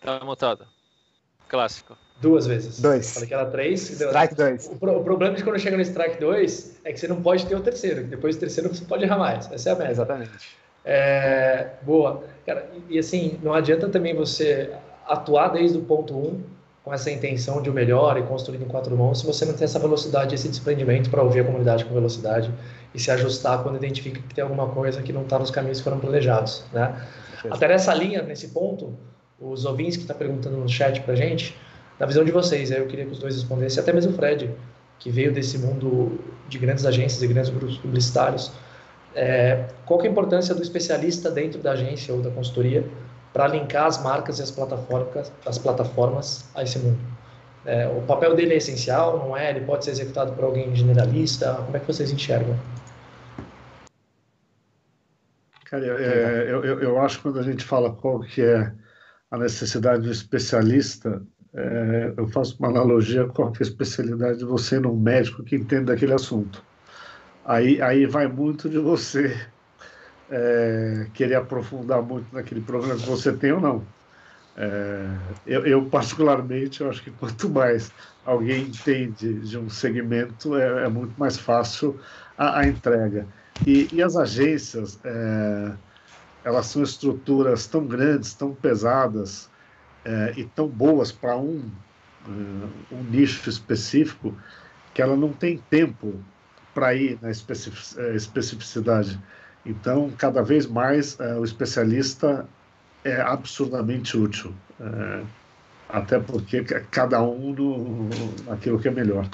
[0.00, 0.66] Tá mutado.
[1.48, 1.96] Clássico.
[2.20, 2.80] Duas vezes.
[2.80, 3.14] Dois.
[3.14, 3.90] Falei que era três.
[3.90, 4.66] Strike dois.
[4.66, 7.46] O, pro, o, problema de quando chega no strike 2 é que você não pode
[7.46, 8.04] ter o terceiro.
[8.04, 9.50] Depois do terceiro você pode errar mais.
[9.52, 9.90] Essa é a meta.
[9.92, 10.58] Exatamente.
[10.90, 12.24] É, boa.
[12.46, 14.70] Cara, e, assim, não adianta também você
[15.06, 16.40] atuar desde o ponto 1 um,
[16.82, 19.64] com essa intenção de o melhor e construído em quatro mãos, se você não tem
[19.64, 22.50] essa velocidade, esse desprendimento para ouvir a comunidade com velocidade
[22.94, 25.84] e se ajustar quando identifica que tem alguma coisa que não está nos caminhos que
[25.84, 27.06] foram planejados, né?
[27.50, 28.96] Até nessa linha, nesse ponto,
[29.38, 31.54] os ouvintes que estão tá perguntando no chat para gente,
[32.00, 34.50] na visão de vocês, eu queria que os dois respondessem, até mesmo o Fred,
[34.98, 38.50] que veio desse mundo de grandes agências e grandes grupos publicitários,
[39.18, 42.88] é, qual é a importância do especialista dentro da agência ou da consultoria
[43.32, 46.98] para linkar as marcas e as plataformas, as plataformas a esse mundo.
[47.66, 49.50] É, o papel dele é essencial, não é?
[49.50, 51.52] Ele pode ser executado por alguém generalista?
[51.64, 52.56] Como é que vocês enxergam?
[55.64, 58.72] Cara, é, eu, eu, eu, acho que quando a gente fala qual que é
[59.32, 61.20] a necessidade do especialista,
[61.52, 66.14] é, eu faço uma analogia com a especialidade de você no médico que entende daquele
[66.14, 66.62] assunto.
[67.48, 69.34] Aí, aí vai muito de você
[70.30, 73.82] é, querer aprofundar muito naquele problema que você tem ou não.
[74.54, 75.06] É,
[75.46, 77.90] eu, eu, particularmente, eu acho que quanto mais
[78.26, 81.98] alguém entende de um segmento, é, é muito mais fácil
[82.36, 83.26] a, a entrega.
[83.66, 85.72] E, e, as agências, é,
[86.44, 89.48] elas são estruturas tão grandes, tão pesadas
[90.04, 91.62] é, e tão boas para um,
[92.26, 94.36] é, um nicho específico,
[94.92, 96.22] que ela não tem tempo
[96.78, 99.18] para ir na especificidade.
[99.66, 102.48] Então, cada vez mais é, o especialista
[103.04, 105.24] é absurdamente útil, é,
[105.88, 106.62] até porque
[106.92, 108.08] cada um no,
[108.46, 109.28] naquilo que é melhor.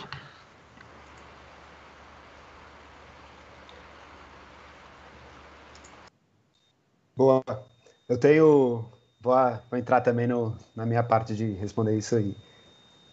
[7.15, 7.45] Boa.
[8.09, 8.87] Eu tenho.
[9.21, 9.37] Vou,
[9.71, 12.35] vou entrar também no, na minha parte de responder isso aí.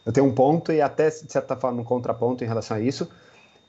[0.05, 3.09] Eu tenho um ponto e até, de certa forma, um contraponto em relação a isso.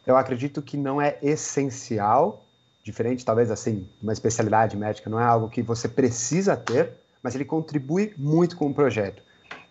[0.06, 2.44] Eu acredito que não é essencial
[2.82, 7.44] diferente, talvez assim, uma especialidade médica, não é algo que você precisa ter, mas ele
[7.44, 9.22] contribui muito com o projeto.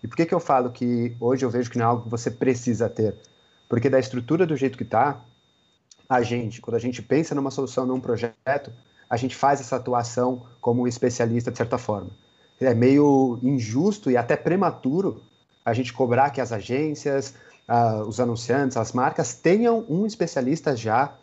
[0.02, 2.10] E por que, que eu falo que hoje eu vejo que não é algo que
[2.10, 3.16] você precisa ter?
[3.68, 5.22] Porque da estrutura do jeito que está,
[6.08, 8.72] a gente, quando a gente pensa numa solução, num projeto,
[9.10, 12.10] a gente faz essa atuação como especialista de certa forma.
[12.60, 15.22] É meio injusto e até prematuro
[15.66, 17.34] a gente cobrar que as agências,
[17.72, 21.18] uh, os anunciantes, as marcas tenham um especialista já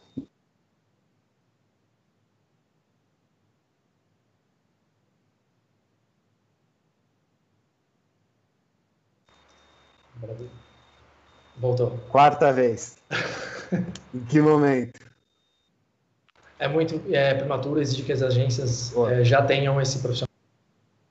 [11.56, 11.98] Voltou.
[12.08, 12.96] Quarta vez.
[14.14, 15.00] em que momento?
[16.58, 20.28] É muito é, prematuro, exigir que as agências é, já tenham esse profissional.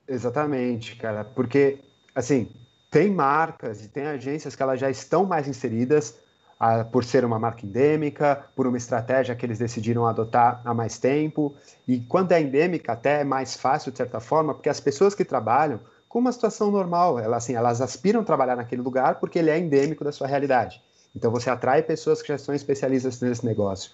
[0.06, 1.22] Exatamente, cara.
[1.24, 1.80] Porque,
[2.14, 2.50] assim,
[2.90, 6.14] tem marcas e tem agências que elas já estão mais inseridas
[6.58, 10.98] ah, por ser uma marca endêmica, por uma estratégia que eles decidiram adotar há mais
[10.98, 11.54] tempo.
[11.86, 15.24] E quando é endêmica, até é mais fácil, de certa forma, porque as pessoas que
[15.24, 19.50] trabalham com uma situação normal, elas, assim, elas aspiram a trabalhar naquele lugar porque ele
[19.50, 20.82] é endêmico da sua realidade.
[21.14, 23.92] Então você atrai pessoas que já são especialistas nesse negócio.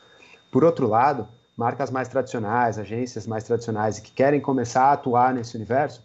[0.52, 1.26] Por outro lado,
[1.56, 6.02] marcas mais tradicionais, agências mais tradicionais e que querem começar a atuar nesse universo,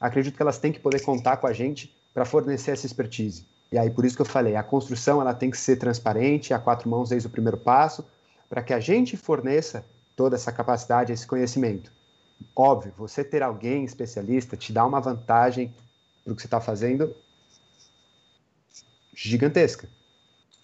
[0.00, 3.46] acredito que elas têm que poder contar com a gente para fornecer essa expertise.
[3.72, 6.58] E aí por isso que eu falei, a construção ela tem que ser transparente, a
[6.58, 8.04] quatro mãos desde o primeiro passo,
[8.48, 9.84] para que a gente forneça
[10.16, 11.92] toda essa capacidade, esse conhecimento.
[12.54, 15.72] Óbvio, você ter alguém especialista te dá uma vantagem
[16.24, 17.14] para o que você está fazendo
[19.14, 19.88] gigantesca.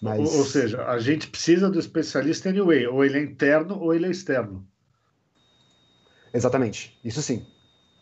[0.01, 0.19] Mas...
[0.19, 4.05] Ou, ou, seja, a gente precisa do especialista anyway, ou ele é interno ou ele
[4.05, 4.65] é externo.
[6.33, 7.45] Exatamente, isso sim.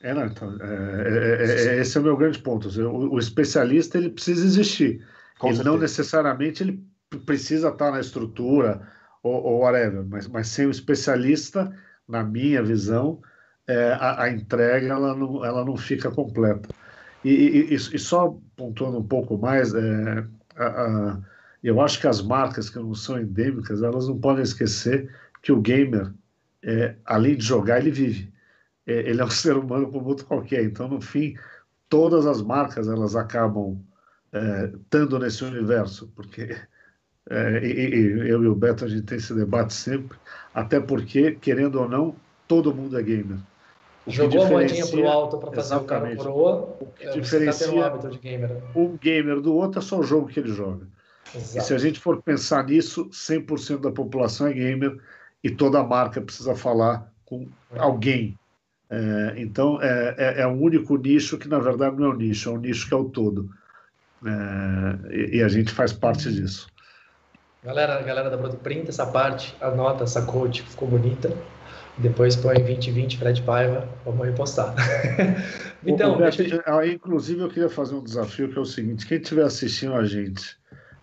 [0.06, 2.70] É, não, então, é, é, é, esse é o meu grande ponto.
[2.88, 5.04] O, o especialista ele precisa existir.
[5.40, 5.64] Com ele certeza.
[5.64, 6.86] não necessariamente ele
[7.26, 8.88] precisa estar na estrutura
[9.24, 11.76] ou, ou whatever, mas, mas sem o especialista,
[12.08, 13.20] na minha visão,
[13.68, 16.70] é, a, a, entrega ela não, ela não fica completa.
[17.24, 20.24] E, e, e só pontuando um pouco mais, é,
[20.56, 21.20] a, a,
[21.64, 25.60] eu acho que as marcas que não são endêmicas, elas não podem esquecer que o
[25.60, 26.14] gamer,
[26.62, 28.35] é, além de jogar, ele vive.
[28.88, 30.64] É, ele é um ser humano como outro qualquer.
[30.64, 31.36] Então, no fim,
[31.90, 33.80] todas as marcas elas acabam
[34.32, 36.56] é, estando nesse universo, porque
[37.30, 40.18] é, e, e, eu e o Beto a gente tem esse debate sempre,
[40.54, 42.16] até porque, querendo ou não,
[42.48, 43.38] todo mundo é gamer.
[44.06, 48.08] O Jogou a moedinha pro alto para fazer o cara coroa, o que diferencia tá
[48.08, 48.52] um, gamer.
[48.76, 50.88] um gamer do outro é só o jogo que ele joga.
[51.34, 51.58] Exato.
[51.58, 54.96] E se a gente for pensar nisso, 100% da população é gamer
[55.44, 57.80] e toda marca precisa falar com é.
[57.80, 58.38] alguém
[58.90, 62.50] é, então, é, é, é, um único nicho que, na verdade, não é um nicho,
[62.50, 63.50] é um nicho que é o todo.
[64.26, 66.68] É, e, e, a gente faz parte disso.
[67.64, 71.36] Galera, galera da Broto, printa essa parte, anota essa coach, ficou bonita.
[71.98, 74.76] Depois põe 2020 Fred Paiva, vamos repostar.
[75.86, 76.62] então, Beto, eu...
[76.66, 80.04] Ah, inclusive, eu queria fazer um desafio que é o seguinte: quem estiver assistindo a
[80.04, 80.58] gente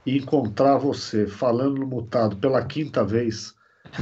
[0.05, 3.55] e encontrar você falando no mutado pela quinta vez,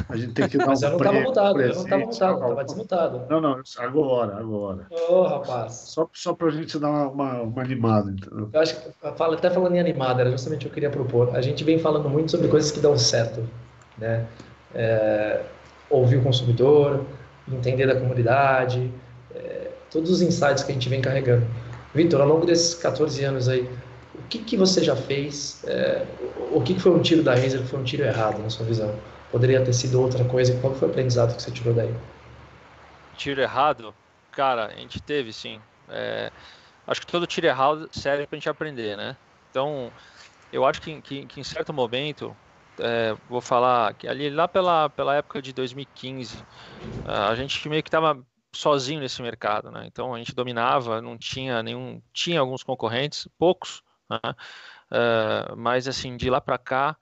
[0.08, 2.34] a gente tem que dar Mas um eu não estava mutado, eu não estava mutado,
[2.34, 3.22] estava desmutado.
[3.28, 4.86] Não, não, agora, agora.
[4.90, 5.72] Ô, oh, rapaz.
[5.72, 8.48] Só, só para a gente dar uma, uma, uma, animada, entendeu?
[8.52, 11.34] Eu acho que, até falando em animada, era justamente o que eu queria propor.
[11.34, 13.46] A gente vem falando muito sobre coisas que dão certo,
[13.98, 14.26] né?
[14.74, 15.42] É,
[15.88, 17.04] ouvir o consumidor,
[17.48, 18.92] entender da comunidade,
[19.34, 21.46] é, todos os insights que a gente vem carregando.
[21.92, 23.68] Vitor, ao longo desses 14 anos aí,
[24.14, 25.64] o que, que você já fez?
[25.66, 26.06] É,
[26.52, 28.64] o que, que foi um tiro da Razer que foi um tiro errado, na sua
[28.64, 28.94] visão?
[29.30, 30.58] Poderia ter sido outra coisa.
[30.60, 31.92] Qual foi o aprendizado que você tirou daí?
[33.16, 33.94] Tiro errado?
[34.32, 35.60] Cara, a gente teve sim.
[35.88, 36.30] É,
[36.86, 39.16] acho que todo tiro errado serve para a gente aprender, né?
[39.50, 39.90] Então,
[40.52, 42.34] eu acho que, que, que em certo momento,
[42.80, 46.36] é, vou falar que ali lá pela, pela época de 2015,
[47.04, 48.20] a gente meio que estava
[48.54, 49.84] sozinho nesse mercado, né?
[49.86, 54.18] Então a gente dominava, não tinha nenhum, tinha alguns concorrentes, poucos, né?
[54.90, 56.96] Uh, mas assim de lá para cá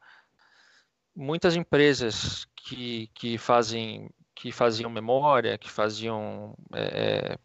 [1.19, 7.37] muitas empresas que, que fazem que faziam memória, que faziam é,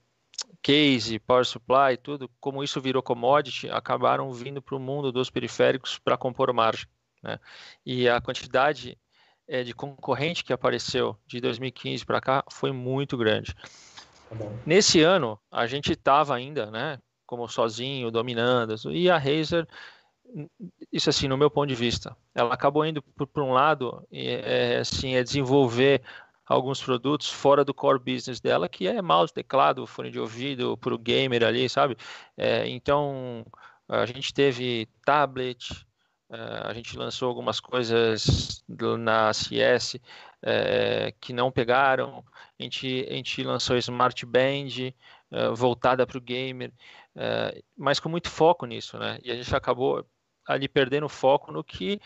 [0.62, 5.98] case, power supply, tudo, como isso virou commodity, acabaram vindo para o mundo dos periféricos
[5.98, 6.88] para compor margem.
[7.24, 7.40] Né?
[7.84, 8.96] E a quantidade
[9.48, 13.56] é, de concorrente que apareceu de 2015 para cá foi muito grande.
[13.56, 19.68] Tá Nesse ano, a gente estava ainda, né, como sozinho, dominando, e a Razer
[20.91, 22.15] isso assim no meu ponto de vista.
[22.34, 26.02] Ela acabou indo por um lado é, assim é desenvolver
[26.46, 30.93] alguns produtos fora do core business dela que é mouse teclado fone de ouvido para
[30.93, 31.98] o gamer ali sabe?
[32.38, 33.46] É, então
[33.88, 35.86] a gente teve tablet
[36.34, 38.63] é, a gente lançou algumas coisas
[39.00, 39.98] na CS
[40.41, 42.24] é, que não pegaram.
[42.60, 44.93] A gente a gente lançou Smart Band
[45.32, 46.74] é, voltada para o gamer.
[47.15, 49.19] É, mas com muito foco nisso, né?
[49.24, 50.04] E a gente acabou
[50.45, 51.99] ali perdendo foco no que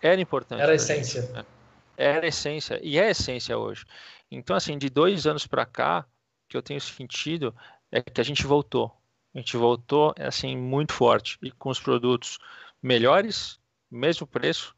[0.00, 0.60] era importante.
[0.60, 1.22] Era a essência.
[1.22, 1.44] Gente, né?
[1.96, 3.84] Era a essência, e é a essência hoje.
[4.30, 6.04] Então, assim, de dois anos para cá,
[6.48, 7.54] que eu tenho sentido
[7.90, 8.90] é que a gente voltou.
[9.34, 12.38] A gente voltou, assim, muito forte, e com os produtos
[12.82, 14.74] melhores, mesmo preço,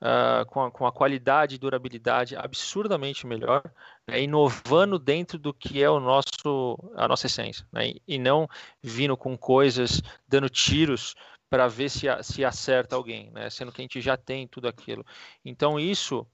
[0.00, 3.62] uh, com, a, com a qualidade e durabilidade absurdamente melhor,
[4.06, 8.48] né, inovando dentro do que é o nosso, a nossa essência, né, e não
[8.82, 11.14] vindo com coisas, dando tiros
[11.48, 13.48] para ver se, se acerta alguém, né?
[13.50, 15.04] Sendo que a gente já tem tudo aquilo.
[15.44, 16.26] Então isso,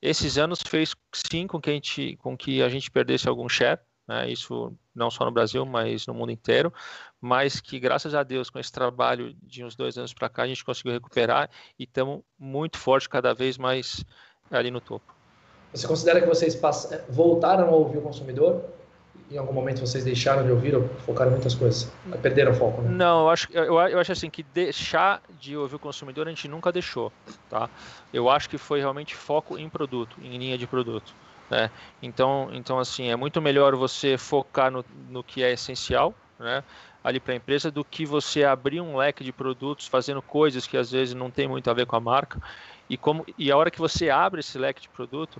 [0.00, 3.80] esses anos fez sim com que a gente, com que a gente perdesse algum share,
[4.06, 4.30] né?
[4.30, 6.72] Isso não só no Brasil, mas no mundo inteiro,
[7.20, 10.48] mas que graças a Deus com esse trabalho de uns dois anos para cá a
[10.48, 14.04] gente conseguiu recuperar e estamos muito forte cada vez mais
[14.50, 15.14] ali no topo.
[15.72, 16.58] Você considera que vocês
[17.08, 18.64] voltaram a ouvir o consumidor?
[19.30, 21.90] Em algum momento vocês deixaram de ouvir ou focaram em muitas coisas?
[22.22, 22.90] Perderam o foco, né?
[22.90, 26.48] Não, eu acho, eu, eu acho assim que deixar de ouvir o consumidor a gente
[26.48, 27.12] nunca deixou,
[27.50, 27.68] tá?
[28.12, 31.14] Eu acho que foi realmente foco em produto, em linha de produto,
[31.50, 31.70] né?
[32.02, 36.62] Então, então assim, é muito melhor você focar no, no que é essencial, né?
[37.02, 40.76] ali para a empresa do que você abrir um leque de produtos fazendo coisas que
[40.76, 42.40] às vezes não tem muito a ver com a marca
[42.88, 45.36] e como e a hora que você abre esse leque de produto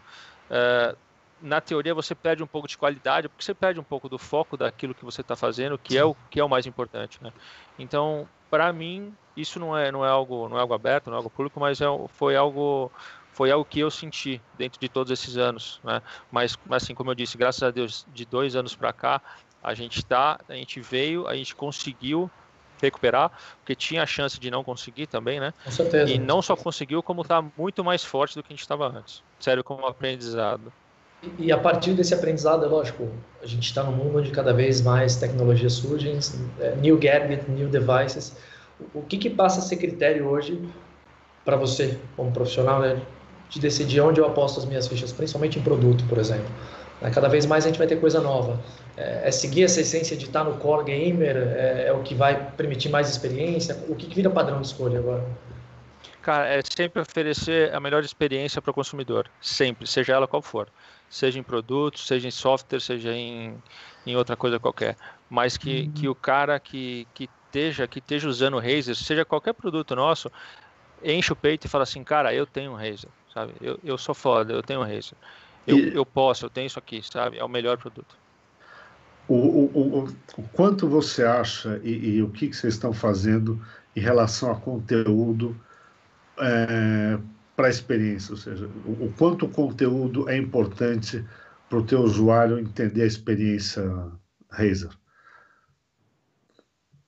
[0.51, 0.97] uh,
[1.41, 4.57] na teoria você perde um pouco de qualidade, porque você perde um pouco do foco
[4.57, 7.33] daquilo que você está fazendo, que é o que é o mais importante, né?
[7.79, 11.17] Então, para mim, isso não é não é algo não é algo aberto, não é
[11.19, 12.91] algo público, mas é, foi algo
[13.33, 16.03] foi algo que eu senti dentro de todos esses anos, né?
[16.31, 19.23] Mas assim como eu disse, graças a Deus, de dois anos para cá,
[19.63, 22.31] a gente está, a gente veio, a gente conseguiu
[22.81, 25.53] recuperar, porque tinha a chance de não conseguir também, né?
[25.65, 26.11] Com certeza.
[26.11, 29.23] E não só conseguiu, como está muito mais forte do que a gente estava antes.
[29.39, 30.73] Sério, como aprendizado.
[31.39, 33.09] E a partir desse aprendizado, é lógico,
[33.43, 36.19] a gente está num mundo onde cada vez mais tecnologias surgem,
[36.61, 38.37] é, new gadgets, new devices.
[38.95, 40.61] O que, que passa a ser critério hoje
[41.45, 43.01] para você, como profissional, né,
[43.51, 46.47] de decidir onde eu aposto as minhas fichas, principalmente em produto, por exemplo?
[47.01, 48.61] Né, cada vez mais a gente vai ter coisa nova.
[48.97, 52.53] É, é seguir essa essência de estar no core gamer, é, é, o que vai
[52.57, 53.77] permitir mais experiência?
[53.89, 55.25] O que, que vira padrão de escolha agora?
[56.29, 60.69] Cara, é sempre oferecer a melhor experiência para o consumidor, sempre, seja ela qual for
[61.09, 63.55] seja em produtos, seja em software, seja em,
[64.07, 64.95] em outra coisa qualquer.
[65.31, 65.93] Mas que, uhum.
[65.93, 70.31] que o cara que, que, esteja, que esteja usando o Razer, seja qualquer produto nosso,
[71.03, 73.55] enche o peito e fala assim, cara, eu tenho um Razer, sabe?
[73.59, 75.17] Eu, eu sou foda, eu tenho um Razer.
[75.67, 75.95] Eu, e...
[75.95, 77.39] eu posso, eu tenho isso aqui, sabe?
[77.39, 78.17] É o melhor produto.
[79.27, 80.05] O, o, o,
[80.39, 83.59] o quanto você acha e, e, o que, que vocês estão fazendo
[83.95, 85.59] em relação a conteúdo
[86.41, 87.19] é,
[87.57, 91.25] para a experiência, ou seja, o, o quanto o conteúdo é importante
[91.69, 93.83] para o teu usuário entender a experiência
[94.51, 94.91] Razer.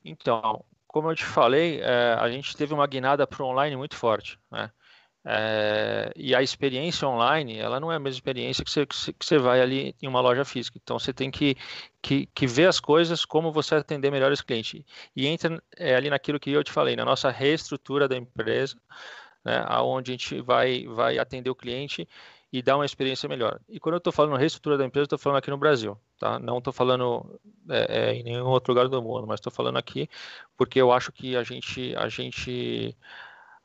[0.04, 3.96] Então, como eu te falei, é, a gente teve uma guinada para o online muito
[3.96, 4.70] forte, né?
[5.24, 9.38] É, e a experiência online, ela não é a mesma experiência que você, que você
[9.38, 10.78] vai ali em uma loja física.
[10.83, 11.56] Então, você tem que,
[12.00, 14.83] que, que ver as coisas, como você atender melhor os clientes.
[15.14, 18.76] E entra é, ali naquilo que eu te falei, na nossa reestrutura da empresa,
[19.44, 22.09] né, aonde a gente vai, vai atender o cliente
[22.52, 23.61] e dar uma experiência melhor.
[23.68, 26.38] E quando eu estou falando reestrutura da empresa, estou falando aqui no Brasil, tá?
[26.38, 30.09] Não estou falando é, é, em nenhum outro lugar do mundo, mas estou falando aqui
[30.56, 32.96] porque eu acho que a gente, a gente,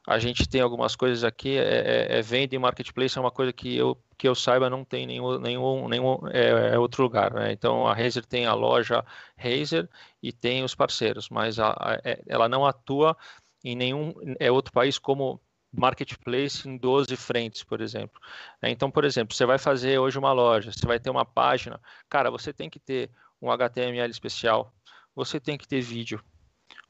[0.08, 1.58] a gente tem algumas coisas aqui.
[1.58, 4.86] É, é, é venda e marketplace é uma coisa que eu que eu saiba não
[4.86, 7.34] tem nenhum, nenhum, nenhum é, é outro lugar.
[7.34, 7.52] Né?
[7.52, 9.04] Então a Razer tem a loja
[9.38, 9.89] Razer
[10.24, 13.18] e tem os parceiros, mas a, a, é, ela não atua
[13.63, 15.41] em nenhum é outro país como
[15.72, 18.22] marketplace em 12 frentes, por exemplo.
[18.63, 22.32] Então, por exemplo, você vai fazer hoje uma loja, você vai ter uma página, cara,
[22.32, 24.74] você tem que ter um HTML especial,
[25.13, 26.24] você tem que ter vídeo,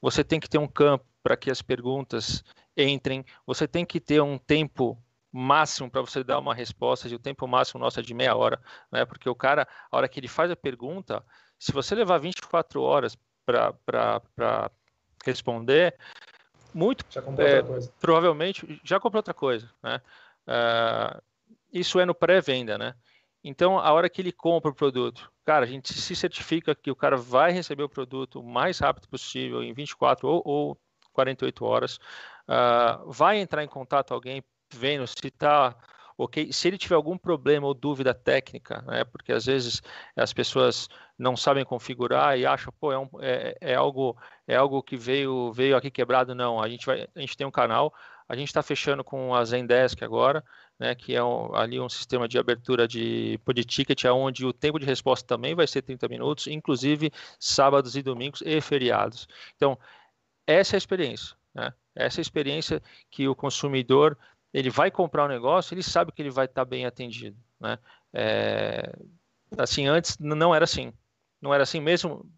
[0.00, 2.44] você tem que ter um campo para que as perguntas
[2.76, 5.00] entrem, você tem que ter um tempo
[5.32, 8.60] máximo para você dar uma resposta, e o tempo máximo nosso é de meia hora,
[8.90, 9.04] né?
[9.04, 11.24] Porque o cara, a hora que ele faz a pergunta,
[11.58, 14.70] se você levar 24 horas para
[15.24, 15.96] responder,
[16.72, 17.62] muito já é,
[18.00, 20.00] provavelmente já comprou outra coisa, né?
[20.46, 21.22] Uh,
[21.72, 22.94] isso é no pré-venda, né?
[23.42, 26.96] Então, a hora que ele compra o produto, cara, a gente se certifica que o
[26.96, 30.78] cara vai receber o produto o mais rápido possível, em 24 ou, ou
[31.12, 32.00] 48 horas,
[32.48, 35.76] uh, vai entrar em contato alguém vendo se está
[36.18, 36.52] ok?
[36.52, 39.82] Se ele tiver algum problema ou dúvida técnica, né, porque às vezes
[40.16, 44.82] as pessoas não sabem configurar e acham, pô, é, um, é, é algo é algo
[44.82, 46.60] que veio veio aqui quebrado, não.
[46.62, 47.92] A gente vai, a gente tem um canal,
[48.28, 50.44] a gente está fechando com a Zendesk agora,
[50.78, 54.78] né, que é um, ali um sistema de abertura de, de ticket, onde o tempo
[54.78, 59.26] de resposta também vai ser 30 minutos, inclusive sábados e domingos e feriados.
[59.54, 59.78] Então,
[60.46, 61.36] essa é a experiência.
[61.54, 61.72] Né?
[61.96, 64.16] Essa experiência que o consumidor
[64.52, 67.78] ele vai comprar um negócio, ele sabe que ele vai estar bem atendido, né?
[68.12, 68.92] É,
[69.58, 70.92] assim, antes não era assim.
[71.40, 72.30] Não era assim mesmo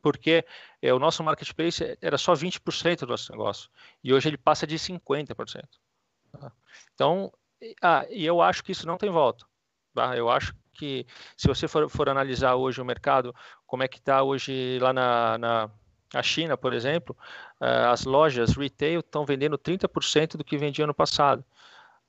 [0.00, 0.44] porque
[0.80, 3.68] é, o nosso marketplace era só 20% do nosso negócio
[4.02, 5.64] e hoje ele passa de 50%.
[6.32, 6.52] Tá?
[6.94, 7.32] Então,
[7.82, 9.44] ah, e eu acho que isso não tem volta.
[9.94, 10.16] Tá?
[10.16, 13.34] Eu acho que se você for, for analisar hoje o mercado,
[13.66, 15.70] como é que está hoje lá na, na,
[16.14, 17.16] A China, por exemplo,
[17.60, 21.44] uh, as lojas retail estão vendendo 30% do que vendiam no passado.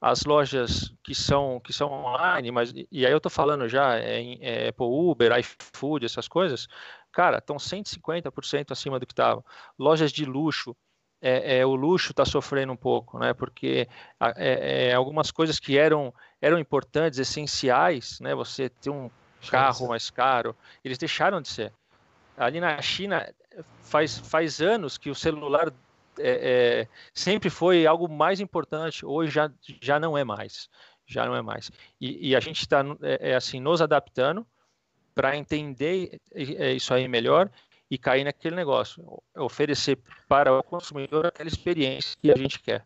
[0.02, 4.40] As lojas que são que são online, mas e aí eu estou falando já em
[4.42, 6.70] é, Apple Uber, iFood, essas coisas,
[7.12, 9.44] cara, estão 150% acima do que estavam.
[9.78, 10.74] Lojas de luxo,
[11.22, 13.34] é, é, o luxo está sofrendo um pouco, né?
[13.34, 13.90] Porque
[14.38, 18.34] é, é, algumas coisas que eram eram importantes, essenciais, né?
[18.36, 19.12] Você ter um
[19.50, 21.74] carro mais caro, eles deixaram de ser.
[22.38, 23.28] Ali na China
[23.82, 25.74] faz, faz anos que o celular
[26.18, 30.70] é, é, sempre foi algo mais importante, hoje já, já não é mais.
[31.06, 31.72] Já não é mais.
[32.00, 34.46] E, e a gente está é, é, assim, nos adaptando
[35.16, 37.50] para entender é, isso aí melhor
[37.90, 39.04] e cair naquele negócio,
[39.36, 39.98] oferecer
[40.28, 42.86] para o consumidor aquela experiência que a gente quer.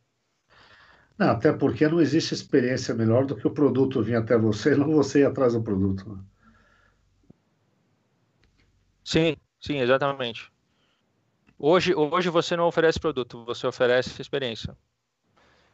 [1.18, 4.94] Não, até porque não existe experiência melhor do que o produto vir até você não
[4.94, 6.10] você ir atrás do produto.
[6.10, 6.24] Né?
[9.04, 10.53] Sim, sim, exatamente.
[11.58, 14.76] Hoje, hoje você não oferece produto, você oferece experiência.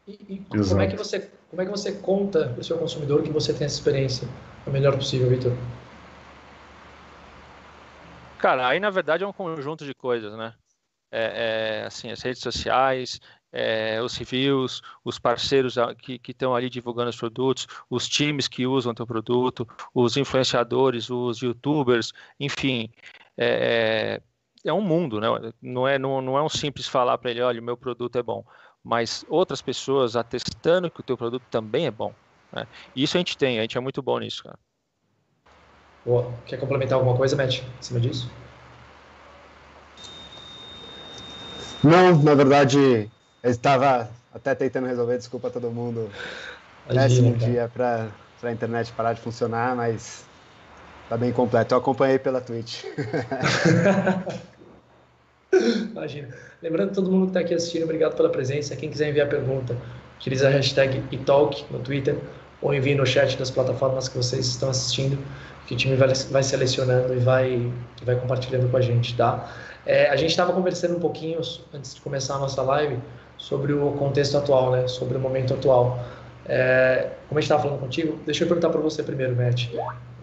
[0.08, 3.22] E, e como, é que você, como é que você conta para o seu consumidor
[3.22, 4.28] que você tem essa experiência
[4.66, 5.54] o melhor possível, Vitor?
[8.40, 10.54] Cara, aí na verdade é um conjunto de coisas, né?
[11.12, 13.20] É, é, assim, as redes sociais,
[13.52, 18.92] é, os reviews, os parceiros que estão ali divulgando os produtos, os times que usam
[18.92, 22.90] o teu produto, os influenciadores, os youtubers, enfim,
[23.36, 24.22] é,
[24.70, 25.28] é, um mundo, né?
[25.62, 28.24] Não é, não, não é um simples falar para ele, olha, o meu produto é
[28.24, 28.44] bom,
[28.84, 32.14] mas outras pessoas atestando que o teu produto também é bom.
[32.52, 32.66] Né?
[32.96, 34.58] Isso a gente tem, a gente é muito bom nisso, cara.
[36.06, 36.32] Boa.
[36.46, 38.30] Quer complementar alguma coisa, Matt, em cima disso?
[41.84, 43.10] Não, na verdade,
[43.44, 46.10] eu estava até tentando resolver, desculpa a todo mundo,
[46.88, 48.10] péssimo dia para
[48.44, 50.26] a internet parar de funcionar, mas
[51.08, 51.74] tá bem completo.
[51.74, 52.84] Eu acompanhei pela Twitch.
[55.54, 56.30] Imagina.
[56.62, 58.76] Lembrando todo mundo que está aqui assistindo, obrigado pela presença.
[58.76, 59.76] Quem quiser enviar pergunta,
[60.18, 62.18] utilize a hashtag italk no Twitter
[62.62, 65.18] ou envie no chat das plataformas que vocês estão assistindo,
[65.66, 67.72] que o time vai, vai selecionando e vai,
[68.04, 69.50] vai compartilhando com a gente, tá?
[69.86, 71.40] É, a gente estava conversando um pouquinho
[71.74, 73.00] antes de começar a nossa live
[73.38, 74.88] sobre o contexto atual, né?
[74.88, 76.00] Sobre o momento atual.
[76.46, 79.70] É, como a gente estava falando contigo, deixa eu perguntar para você primeiro, Matt.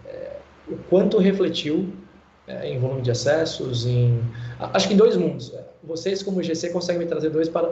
[0.05, 1.91] É, o quanto refletiu
[2.47, 4.21] é, em volume de acessos, em
[4.59, 5.53] acho que em dois mundos.
[5.53, 7.69] É, vocês como GC conseguem me trazer dois para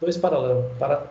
[0.00, 1.06] dois paralelos, para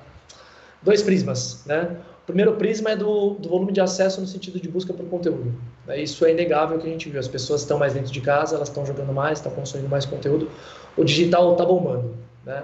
[0.81, 1.95] dois prismas, né?
[2.23, 5.53] O primeiro prisma é do, do volume de acesso no sentido de busca por conteúdo.
[5.85, 6.01] Né?
[6.01, 7.19] Isso é inegável que a gente viu.
[7.19, 10.49] As pessoas estão mais dentro de casa, elas estão jogando mais, estão consumindo mais conteúdo.
[10.95, 12.63] O digital está bombando, né?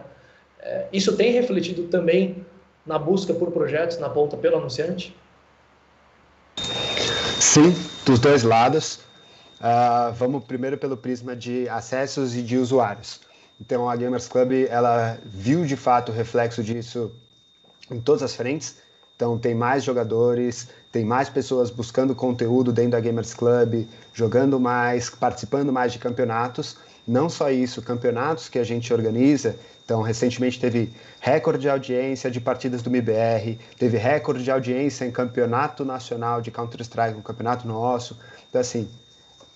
[0.61, 2.45] É, isso tem refletido também
[2.85, 5.15] na busca por projetos na ponta pelo anunciante?
[7.39, 7.75] Sim,
[8.05, 8.99] dos dois lados.
[9.59, 13.19] Uh, vamos primeiro pelo prisma de acessos e de usuários.
[13.59, 17.11] Então a Gamers Club ela viu de fato o reflexo disso
[17.91, 18.77] em todas as frentes.
[19.15, 25.09] Então tem mais jogadores, tem mais pessoas buscando conteúdo dentro da Gamers Club, jogando mais,
[25.09, 26.77] participando mais de campeonatos.
[27.05, 29.55] Não só isso, campeonatos que a gente organiza
[29.89, 35.09] então, recentemente teve recorde de audiência de partidas do MIBR, teve recorde de audiência em
[35.09, 38.15] campeonato nacional de Counter-Strike, um campeonato nosso.
[38.47, 38.87] Então, assim,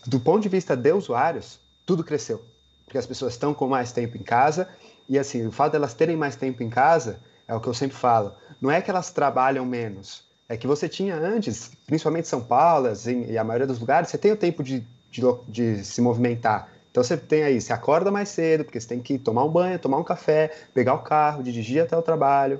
[0.05, 2.43] do ponto de vista de usuários, tudo cresceu,
[2.85, 4.67] porque as pessoas estão com mais tempo em casa
[5.07, 7.73] e, assim, o fato de elas terem mais tempo em casa é o que eu
[7.73, 8.33] sempre falo.
[8.61, 13.25] Não é que elas trabalham menos, é que você tinha antes, principalmente São Paulo assim,
[13.29, 16.69] e a maioria dos lugares, você tem o tempo de, de, de se movimentar.
[16.91, 19.79] Então você tem aí, você acorda mais cedo, porque você tem que tomar um banho,
[19.79, 22.59] tomar um café, pegar o carro, dirigir até o trabalho,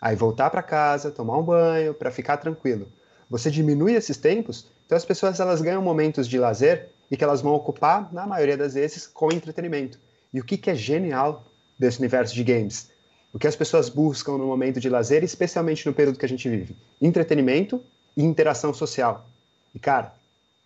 [0.00, 2.88] aí voltar para casa, tomar um banho, para ficar tranquilo.
[3.28, 7.40] Você diminui esses tempos, então as pessoas elas ganham momentos de lazer e que elas
[7.40, 9.98] vão ocupar, na maioria das vezes, com entretenimento.
[10.32, 11.44] E o que, que é genial
[11.78, 12.90] desse universo de games?
[13.32, 16.48] O que as pessoas buscam no momento de lazer, especialmente no período que a gente
[16.48, 16.76] vive?
[17.00, 17.82] Entretenimento
[18.16, 19.26] e interação social.
[19.74, 20.14] E cara,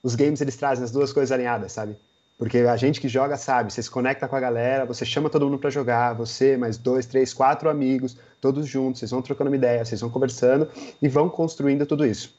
[0.03, 1.97] os games eles trazem as duas coisas alinhadas, sabe?
[2.37, 5.45] Porque a gente que joga sabe, você se conecta com a galera, você chama todo
[5.47, 9.57] mundo para jogar, você, mais dois, três, quatro amigos, todos juntos, vocês vão trocando uma
[9.57, 10.69] ideia, vocês vão conversando
[11.03, 12.38] e vão construindo tudo isso.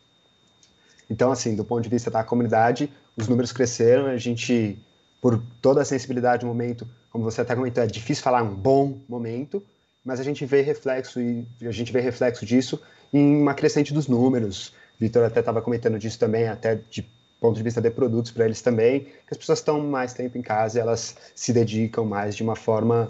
[1.10, 4.78] Então, assim, do ponto de vista da comunidade, os números cresceram, a gente,
[5.22, 9.00] por toda a sensibilidade do momento, como você até comentou, é difícil falar um bom
[9.08, 9.64] momento,
[10.06, 12.80] mas a gente vê reflexo e a gente vê reflexo disso
[13.12, 14.74] em uma crescente dos números.
[15.00, 17.08] Vitor até estava comentando disso também, até de
[17.40, 20.42] ponto de vista de produtos para eles também, que as pessoas estão mais tempo em
[20.42, 23.08] casa e elas se dedicam mais de uma forma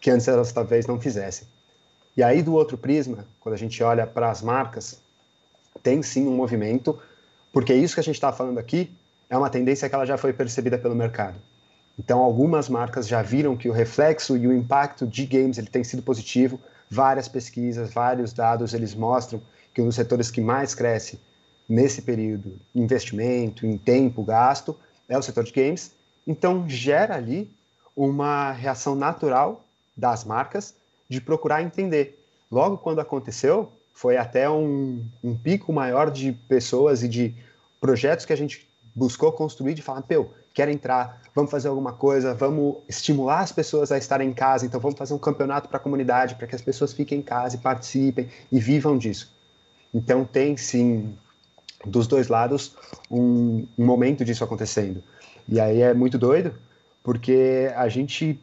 [0.00, 1.46] que antes elas talvez não fizessem.
[2.16, 4.98] E aí, do outro prisma, quando a gente olha para as marcas,
[5.82, 6.98] tem sim um movimento,
[7.56, 8.94] porque isso que a gente está falando aqui
[9.30, 11.38] é uma tendência que ela já foi percebida pelo mercado.
[11.98, 15.82] Então, algumas marcas já viram que o reflexo e o impacto de games ele tem
[15.82, 16.60] sido positivo.
[16.90, 19.40] Várias pesquisas, vários dados, eles mostram
[19.72, 21.18] que um dos setores que mais cresce
[21.66, 24.78] nesse período, investimento, em tempo gasto,
[25.08, 25.92] é o setor de games.
[26.26, 27.50] Então, gera ali
[27.96, 29.64] uma reação natural
[29.96, 30.74] das marcas
[31.08, 32.22] de procurar entender.
[32.50, 37.45] Logo quando aconteceu, foi até um, um pico maior de pessoas e de
[37.80, 42.34] projetos que a gente buscou construir, de falar, pô, quero entrar, vamos fazer alguma coisa,
[42.34, 45.80] vamos estimular as pessoas a estarem em casa, então vamos fazer um campeonato para a
[45.80, 49.30] comunidade, para que as pessoas fiquem em casa e participem e vivam disso.
[49.92, 51.14] Então tem sim,
[51.84, 52.74] dos dois lados,
[53.10, 55.02] um, um momento disso acontecendo.
[55.46, 56.54] E aí é muito doido,
[57.02, 58.40] porque a gente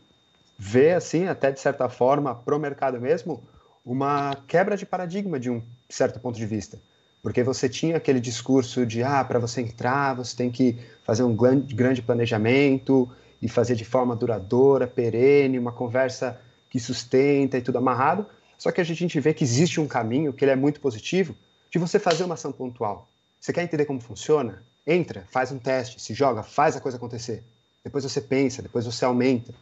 [0.58, 3.44] vê, assim, até de certa forma, pro mercado mesmo,
[3.84, 6.80] uma quebra de paradigma de um certo ponto de vista.
[7.24, 11.34] Porque você tinha aquele discurso de, ah, para você entrar, você tem que fazer um
[11.34, 13.10] grande planejamento
[13.42, 16.38] e fazer de forma duradoura, perene, uma conversa
[16.70, 18.26] que sustenta e tudo amarrado.
[18.58, 21.34] Só que a gente vê que existe um caminho, que ele é muito positivo,
[21.72, 23.08] de você fazer uma ação pontual.
[23.40, 24.62] Você quer entender como funciona?
[24.86, 27.42] Entra, faz um teste, se joga, faz a coisa acontecer.
[27.86, 29.54] Depois você pensa, depois você aumenta.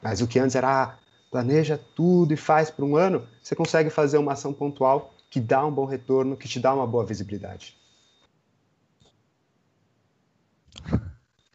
[0.00, 0.94] Mas o que antes era, ah,
[1.32, 5.64] planeja tudo e faz por um ano, você consegue fazer uma ação pontual que dá
[5.64, 7.76] um bom retorno, que te dá uma boa visibilidade.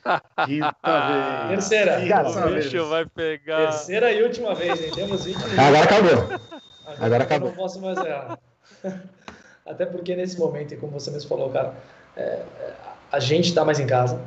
[0.46, 1.70] Quinta vez.
[1.70, 2.02] Terceira.
[2.02, 3.72] Quinta o bicho vai pegar.
[3.72, 4.92] Terceira e última vez, hein?
[4.94, 5.60] Temos 20 minutos.
[5.60, 6.12] Agora acabou.
[6.12, 7.50] Agora, Agora acabou.
[7.50, 8.40] Não posso mais errar.
[9.66, 11.74] Até porque nesse momento, como você mesmo falou, cara,
[12.18, 12.44] é,
[13.12, 14.22] a gente está mais em casa.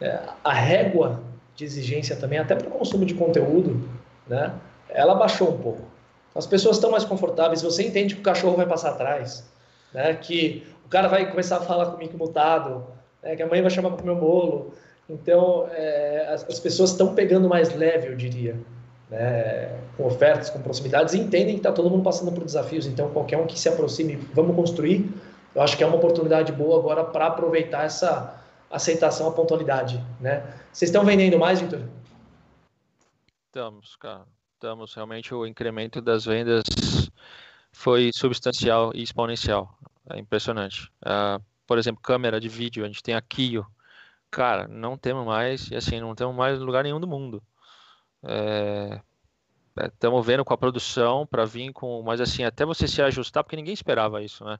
[0.00, 1.22] É, a régua
[1.54, 3.88] de exigência também, até para o consumo de conteúdo,
[4.26, 4.52] né?
[4.88, 5.93] Ela baixou um pouco.
[6.34, 9.48] As pessoas estão mais confortáveis, você entende que o cachorro vai passar atrás,
[9.92, 10.14] né?
[10.14, 12.84] que o cara vai começar a falar comigo mutado,
[13.22, 13.36] né?
[13.36, 14.74] que a mãe vai chamar para o bolo.
[15.08, 18.56] Então, é, as, as, pessoas estão pegando mais leve, eu diria,
[19.08, 19.78] né?
[19.96, 22.86] com ofertas, com proximidades, e entendem que está todo mundo passando por desafios.
[22.86, 25.08] Então, qualquer um que se aproxime, vamos construir,
[25.54, 30.04] eu acho que é uma oportunidade boa agora para aproveitar essa aceitação, a pontualidade.
[30.20, 30.42] Né?
[30.72, 31.82] Vocês estão vendendo mais, Vitor?
[33.46, 34.24] Estamos, cara
[34.64, 36.64] estamos, realmente o incremento das vendas
[37.70, 39.78] foi substancial e exponencial.
[40.08, 40.90] É impressionante.
[41.02, 43.66] Uh, por exemplo, câmera de vídeo, a gente tem a Kio.
[44.30, 47.42] Cara, não temos mais, e assim, não temos mais lugar nenhum do mundo.
[49.76, 53.02] Estamos é, é, vendo com a produção para vir com, mas assim, até você se
[53.02, 54.58] ajustar, porque ninguém esperava isso, né?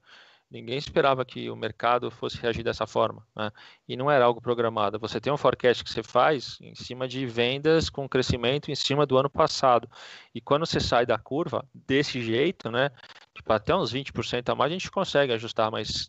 [0.55, 3.51] Ninguém esperava que o mercado fosse reagir dessa forma, né?
[3.89, 5.01] E não era algo programado.
[5.01, 9.05] Você tem um forecast que você faz em cima de vendas com crescimento em cima
[9.05, 9.91] do ano passado.
[10.33, 12.91] E quando você sai da curva desse jeito, né?
[13.35, 16.09] Tipo, até uns 20% a mais a gente consegue ajustar, mas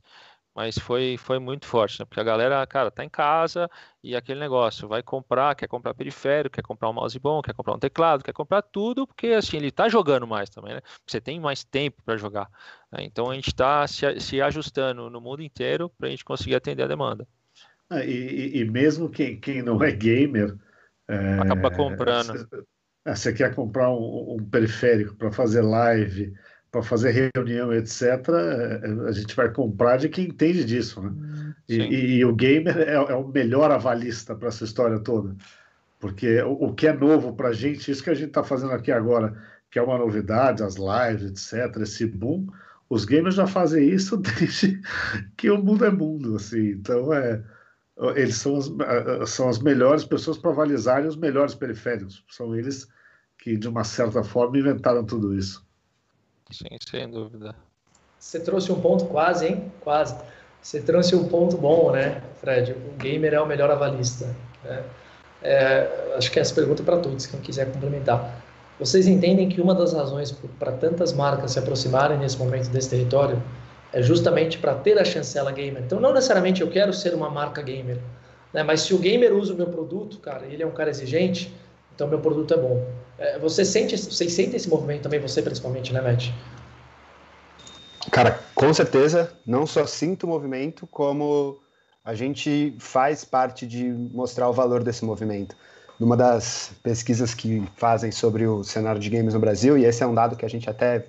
[0.56, 2.06] mas foi, foi muito forte, né?
[2.06, 3.70] Porque a galera, cara, tá em casa
[4.02, 7.74] e aquele negócio, vai comprar, quer comprar periférico, quer comprar um mouse bom, quer comprar
[7.74, 10.82] um teclado, quer comprar tudo, porque assim, ele tá jogando mais também, né?
[11.06, 12.50] Você tem mais tempo para jogar.
[12.90, 13.04] Né?
[13.04, 16.84] Então a gente está se, se ajustando no mundo inteiro para a gente conseguir atender
[16.84, 17.28] a demanda.
[17.90, 20.58] Ah, e, e, mesmo quem, quem não é gamer.
[21.08, 22.48] É, Acaba comprando.
[23.06, 26.34] Você quer comprar um, um periférico para fazer live
[26.76, 31.02] para fazer reunião, etc., é, a gente vai comprar de quem entende disso.
[31.02, 31.56] Né?
[31.70, 35.34] E, e, e, o gamer é, é, o melhor avalista para essa história toda.
[35.98, 38.74] Porque o, o que é novo para a gente, isso que a gente está fazendo
[38.74, 42.48] aqui agora, que é uma novidade, as lives, etc., esse boom,
[42.90, 44.82] os gamers já fazem isso desde
[45.38, 46.36] que o mundo é mundo.
[46.36, 46.72] Assim.
[46.72, 47.42] Então, é,
[48.18, 52.26] eles são as, são as melhores pessoas para avalizarem os melhores periféricos.
[52.30, 52.86] São eles
[53.38, 55.65] que, de uma certa forma, inventaram tudo isso.
[56.52, 57.56] Sim, sem dúvida.
[58.20, 59.72] Você trouxe um ponto quase, hein?
[59.82, 60.16] Quase.
[60.62, 62.72] Você trouxe um ponto bom, né, Fred?
[62.72, 64.36] O gamer é o melhor avalista.
[64.64, 64.84] Né?
[65.44, 68.44] É, acho que essa pergunta é para todos, quem quiser complementar.
[68.80, 73.42] Vocês entendem que uma das razões para tantas marcas se aproximarem nesse momento desse território
[73.94, 75.84] é justamente para ter a chancela gamer.
[75.84, 78.00] Então, não necessariamente eu quero ser uma marca gamer,
[78.52, 78.64] né?
[78.64, 81.54] mas se o gamer usa o meu produto, cara, ele é um cara exigente,
[81.94, 82.86] então meu produto é bom.
[83.18, 86.32] É, você sente, esse movimento também, você principalmente, né, Matt?
[88.12, 91.60] Cara, com certeza, não só sinto o movimento, como
[92.04, 95.56] a gente faz parte de mostrar o valor desse movimento.
[96.00, 100.08] Numa das pesquisas que fazem sobre o cenário de games no Brasil, e esse é
[100.08, 101.08] um dado que a gente até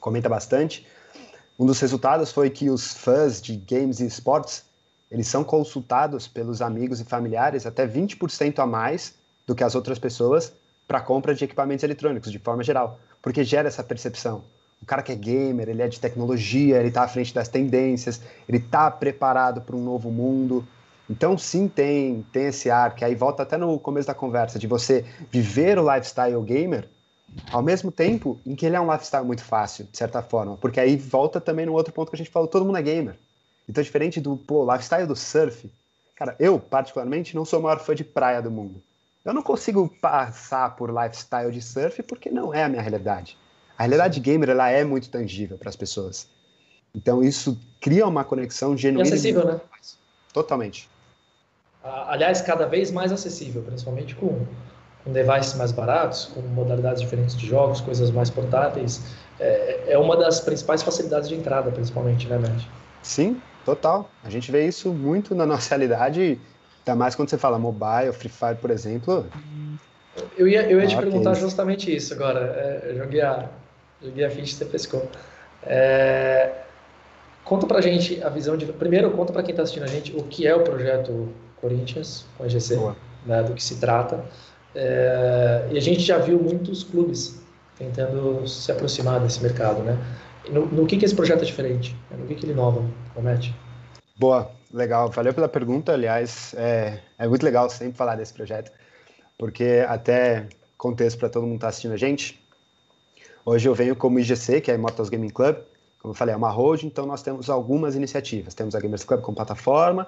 [0.00, 0.86] comenta bastante,
[1.58, 4.64] um dos resultados foi que os fãs de games e esportes,
[5.10, 9.14] eles são consultados pelos amigos e familiares até 20% a mais
[9.46, 10.52] do que as outras pessoas
[10.86, 14.44] para compra de equipamentos eletrônicos, de forma geral, porque gera essa percepção.
[14.80, 18.20] O cara que é gamer, ele é de tecnologia, ele está à frente das tendências,
[18.48, 20.66] ele está preparado para um novo mundo.
[21.08, 24.66] Então, sim, tem, tem esse ar, que aí volta até no começo da conversa, de
[24.66, 26.88] você viver o lifestyle gamer,
[27.50, 30.80] ao mesmo tempo em que ele é um lifestyle muito fácil, de certa forma, porque
[30.80, 33.16] aí volta também no outro ponto que a gente falou, todo mundo é gamer.
[33.68, 35.70] Então, diferente do pô, lifestyle do surf,
[36.14, 38.82] cara, eu, particularmente, não sou o maior fã de praia do mundo.
[39.26, 43.36] Eu não consigo passar por lifestyle de surf porque não é a minha realidade.
[43.76, 46.28] A realidade gamer, ela é muito tangível para as pessoas.
[46.94, 49.06] Então, isso cria uma conexão genuína.
[49.06, 49.60] E acessível, né?
[50.32, 50.88] Totalmente
[52.08, 54.46] aliás, cada vez mais acessível, principalmente com,
[55.04, 59.02] com devices mais baratos, com modalidades diferentes de jogos, coisas mais portáteis.
[59.38, 62.64] É, é uma das principais facilidades de entrada, principalmente, né, Matt?
[63.02, 64.10] Sim, total.
[64.24, 66.40] A gente vê isso muito na nossa realidade,
[66.86, 69.26] ainda mais quando você fala mobile, Free Fire, por exemplo.
[70.38, 72.40] Eu ia, eu ia te perguntar justamente isso agora.
[72.40, 73.48] É, joguei, a,
[74.02, 75.08] joguei a ficha e você pescou.
[75.64, 76.52] É,
[77.44, 78.64] conta pra gente a visão de.
[78.66, 81.28] Primeiro, conta pra quem tá assistindo a gente o que é o projeto
[81.60, 82.78] Corinthians, com a GC,
[83.26, 84.24] né, do que se trata.
[84.74, 87.42] É, e a gente já viu muitos clubes
[87.76, 89.98] tentando se aproximar desse mercado, né?
[90.48, 91.96] No, no que, que esse projeto é diferente?
[92.16, 92.82] No que, que ele inova,
[93.12, 93.54] promete?
[94.16, 95.10] Boa, legal.
[95.10, 95.92] Valeu pela pergunta.
[95.92, 98.70] Aliás, é, é muito legal sempre falar desse projeto,
[99.36, 102.40] porque até contexto para todo mundo que está assistindo a gente.
[103.44, 105.56] Hoje eu venho como IGC, que é Immortals Gaming Club.
[106.00, 108.54] Como eu falei, é uma holding, então nós temos algumas iniciativas.
[108.54, 110.06] Temos a Gamers Club como plataforma,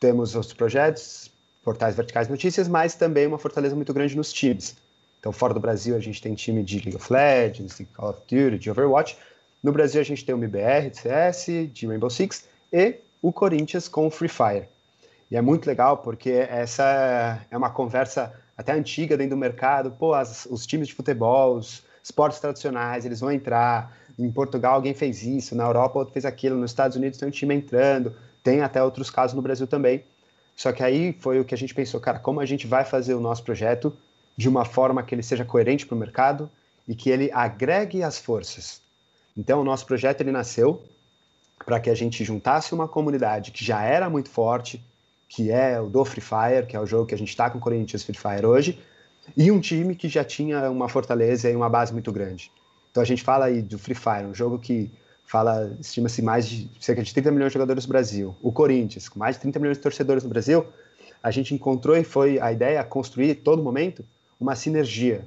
[0.00, 1.30] temos outros projetos,
[1.62, 4.76] portais verticais notícias, mas também uma fortaleza muito grande nos times.
[5.20, 8.20] Então, fora do Brasil, a gente tem time de League of Legends, de Call of
[8.22, 9.18] Duty, de Overwatch.
[9.62, 13.88] No Brasil, a gente tem o MBR, de CS, de Rainbow Six e o Corinthians
[13.88, 14.68] com o Free Fire.
[15.30, 19.90] E é muito legal porque essa é uma conversa até antiga dentro do mercado.
[19.90, 23.96] Pô, as, os times de futebol, os esportes tradicionais, eles vão entrar.
[24.18, 27.30] Em Portugal alguém fez isso, na Europa outro fez aquilo, nos Estados Unidos tem um
[27.30, 28.14] time entrando.
[28.42, 30.04] Tem até outros casos no Brasil também.
[30.56, 33.14] Só que aí foi o que a gente pensou, cara, como a gente vai fazer
[33.14, 33.94] o nosso projeto
[34.36, 36.50] de uma forma que ele seja coerente para o mercado
[36.86, 38.80] e que ele agregue as forças.
[39.36, 40.82] Então, o nosso projeto ele nasceu
[41.64, 44.82] para que a gente juntasse uma comunidade que já era muito forte,
[45.28, 47.58] que é o do Free Fire, que é o jogo que a gente está com
[47.58, 48.78] o Corinthians Free Fire hoje,
[49.36, 52.50] e um time que já tinha uma fortaleza e uma base muito grande.
[52.90, 54.90] Então a gente fala aí do Free Fire, um jogo que
[55.26, 58.34] fala, estima-se mais de cerca de 30 milhões de jogadores no Brasil.
[58.40, 60.64] O Corinthians, com mais de 30 milhões de torcedores no Brasil,
[61.22, 64.02] a gente encontrou e foi a ideia construir todo momento
[64.40, 65.24] uma sinergia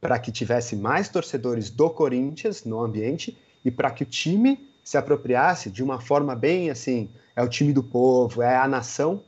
[0.00, 4.98] para que tivesse mais torcedores do Corinthians no ambiente e para que o time se
[4.98, 9.22] apropriasse de uma forma bem assim, é o time do povo, é a nação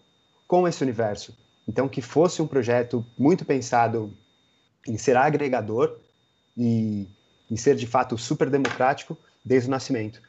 [0.47, 1.37] com esse universo.
[1.67, 4.13] Então que fosse um projeto muito pensado
[4.87, 5.97] em ser agregador
[6.57, 7.09] e
[7.51, 10.21] em ser de fato super democrático desde o nascimento.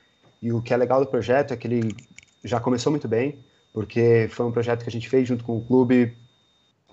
[0.41, 1.95] E o que é legal do projeto é que ele
[2.43, 3.39] já começou muito bem,
[3.73, 6.15] porque foi um projeto que a gente fez junto com o clube,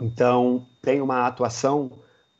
[0.01, 1.91] então tem uma atuação,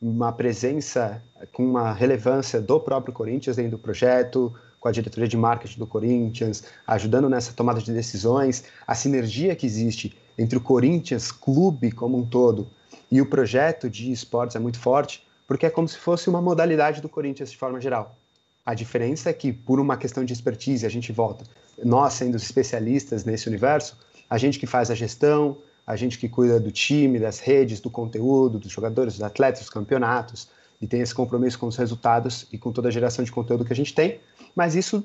[0.01, 1.23] uma presença
[1.53, 4.53] com uma relevância do próprio Corinthians dentro do projeto,
[4.85, 9.65] com a diretoria de marketing do Corinthians, ajudando nessa tomada de decisões, a sinergia que
[9.65, 12.67] existe entre o Corinthians clube como um todo
[13.11, 17.01] e o projeto de esportes é muito forte, porque é como se fosse uma modalidade
[17.01, 18.15] do Corinthians de forma geral.
[18.63, 21.45] A diferença é que, por uma questão de expertise, a gente volta.
[21.83, 23.97] Nós, sendo especialistas nesse universo,
[24.29, 25.57] a gente que faz a gestão,
[25.87, 29.69] a gente que cuida do time, das redes, do conteúdo, dos jogadores, dos atletas, dos
[29.71, 30.47] campeonatos,
[30.81, 33.73] e tem esse compromisso com os resultados e com toda a geração de conteúdo que
[33.73, 34.19] a gente tem,
[34.55, 35.03] mas isso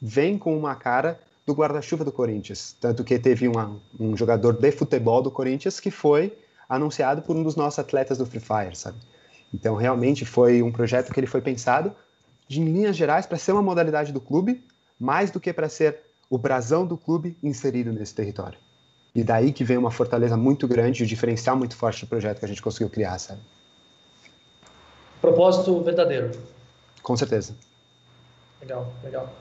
[0.00, 2.76] vem com uma cara do guarda-chuva do Corinthians.
[2.80, 6.36] Tanto que teve uma, um jogador de futebol do Corinthians que foi
[6.68, 8.98] anunciado por um dos nossos atletas do Free Fire, sabe?
[9.52, 11.92] Então, realmente foi um projeto que ele foi pensado
[12.46, 14.62] de, em linhas gerais, para ser uma modalidade do clube,
[14.98, 15.98] mais do que para ser
[16.28, 18.58] o brasão do clube inserido nesse território.
[19.12, 22.38] E daí que vem uma fortaleza muito grande e um diferencial muito forte do projeto
[22.38, 23.40] que a gente conseguiu criar, sabe?
[25.20, 26.30] Propósito verdadeiro.
[27.02, 27.54] Com certeza.
[28.60, 29.32] Legal, legal.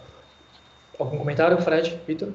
[0.97, 2.33] Algum comentário, Fred, Vitor?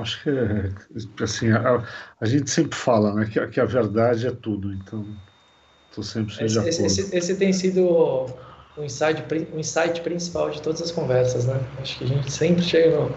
[0.00, 1.84] Acho que assim a,
[2.20, 4.72] a, gente sempre fala, né, que, que a verdade é tudo.
[4.72, 5.06] Então
[5.92, 9.22] Estou sempre esse, esse, esse, esse, tem sido o insight,
[9.52, 11.60] o insight principal de todas as conversas, né?
[11.78, 13.14] Acho que a gente sempre chega no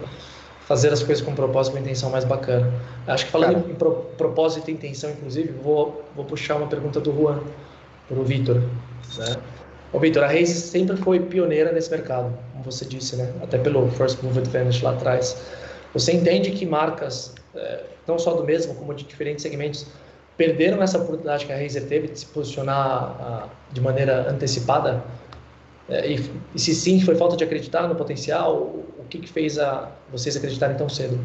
[0.66, 2.72] fazer as coisas com propósito, com intenção mais bacana.
[3.06, 3.70] Acho que falando Cara.
[3.70, 7.40] em pro, propósito e intenção, inclusive, vou, vou puxar uma pergunta do Juan
[8.08, 8.56] para o Vitor.
[9.16, 9.36] Né?
[9.92, 13.32] Ô, Vitor, a Reis sempre foi pioneira nesse mercado, como você disse, né?
[13.40, 15.40] Até pelo First Move Advantage lá atrás.
[15.94, 19.86] Você entende que marcas, é, não só do mesmo, como de diferentes segmentos,
[20.36, 25.02] perderam essa oportunidade que a Razer teve de se posicionar uh, de maneira antecipada?
[25.88, 28.56] É, e, e, se sim, foi falta de acreditar no potencial?
[28.56, 31.18] O, que, que fez a, vocês acreditarem tão cedo?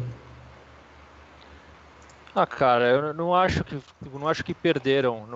[2.34, 3.78] Ah, cara, eu não acho que
[4.10, 5.28] não acho que perderam.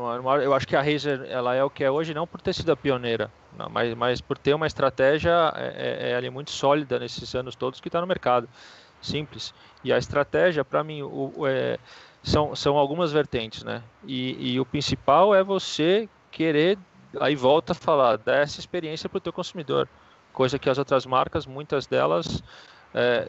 [0.43, 2.73] Eu acho que a Razer ela é o que é hoje não por ter sido
[2.73, 3.31] a pioneira,
[3.71, 7.89] mas, mas por ter uma estratégia é, é, é muito sólida nesses anos todos que
[7.89, 8.49] está no mercado,
[9.03, 9.53] simples.
[9.85, 11.77] E a estratégia, para mim, o, o, é,
[12.23, 13.83] são, são algumas vertentes, né?
[14.07, 16.79] E, e o principal é você querer
[17.21, 19.89] aí volta a falar dessa experiência para o teu consumidor,
[20.33, 22.43] coisa que as outras marcas, muitas delas,
[22.95, 23.29] é,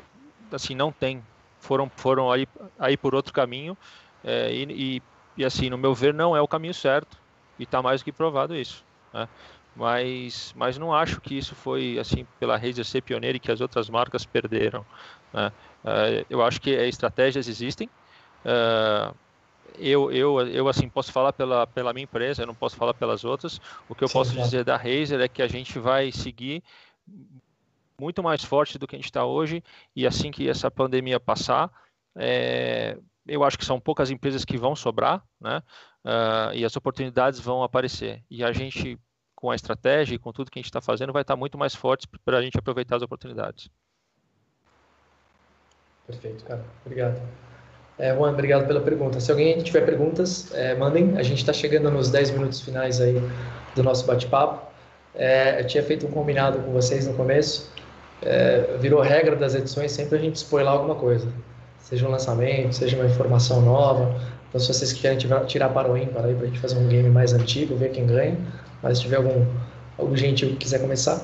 [0.51, 1.23] assim não têm
[1.59, 2.47] foram, foram aí,
[2.79, 3.77] aí por outro caminho
[4.23, 5.01] é, e,
[5.37, 7.17] e, assim, no meu ver, não é o caminho certo
[7.59, 8.83] e está mais do que provado isso.
[9.13, 9.27] Né?
[9.75, 13.61] Mas, mas não acho que isso foi assim pela Razer ser pioneira e que as
[13.61, 14.85] outras marcas perderam.
[15.31, 15.51] Né?
[15.85, 17.89] É, eu acho que estratégias existem.
[19.75, 23.23] Eu, eu, eu assim posso falar pela, pela minha empresa, eu não posso falar pelas
[23.23, 23.59] outras.
[23.87, 24.45] O que eu Sim, posso claro.
[24.45, 26.63] dizer da Razer é que a gente vai seguir
[27.99, 29.63] muito mais forte do que a gente está hoje
[29.95, 31.71] e assim que essa pandemia passar,
[32.15, 32.97] é,
[33.27, 35.61] eu acho que são poucas empresas que vão sobrar, né?
[36.05, 38.23] Uh, e as oportunidades vão aparecer.
[38.29, 38.97] E a gente,
[39.35, 41.57] com a estratégia e com tudo que a gente está fazendo, vai estar tá muito
[41.57, 43.69] mais forte para a gente aproveitar as oportunidades.
[46.05, 46.65] Perfeito, cara.
[46.85, 47.21] Obrigado.
[47.99, 49.19] É, Juan, obrigado pela pergunta.
[49.19, 51.17] Se alguém tiver perguntas, é, mandem.
[51.17, 53.21] A gente está chegando nos 10 minutos finais aí
[53.75, 54.67] do nosso bate-papo.
[55.15, 57.71] É, eu tinha feito um combinado com vocês no começo
[58.21, 61.27] é, virou regra das edições sempre a gente spoiler alguma coisa.
[61.79, 64.19] Seja um lançamento, seja uma informação nova.
[64.49, 67.09] Então, se vocês querem tirar para o ímpar aí para a gente fazer um game
[67.09, 68.37] mais antigo, ver quem ganha.
[68.81, 69.45] Mas se tiver algum,
[69.97, 71.21] algum gentil que quiser começar.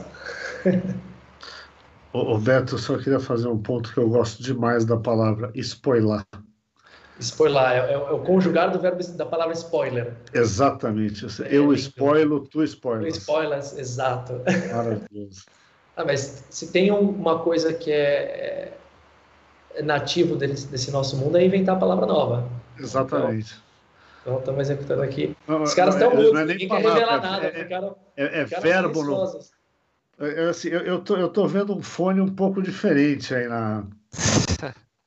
[2.13, 6.23] Ô, Beto, só queria fazer um ponto que eu gosto demais da palavra spoiler.
[7.19, 10.13] Spoiler, é, é, é, o conjugar do verbo da palavra spoiler.
[10.33, 11.25] Exatamente.
[11.49, 13.13] Eu é, spoilo, tu spoilas.
[13.13, 14.41] Tu spoilas, exato.
[14.71, 15.43] Maravilhoso.
[15.95, 18.73] Ah, mas se tem uma coisa que é,
[19.75, 22.49] é nativo desse, desse, nosso mundo é inventar a palavra nova.
[22.79, 23.61] Exatamente.
[24.21, 25.37] Então, estamos executando aqui.
[25.47, 27.45] Não, Os caras estão mudos, é ninguém palavra, quer revelar nada.
[27.45, 29.03] É, ficaram, é, verbo.
[29.03, 29.39] No,
[30.25, 33.83] é, assim, eu, eu, tô, eu tô vendo um fone um pouco diferente aí na,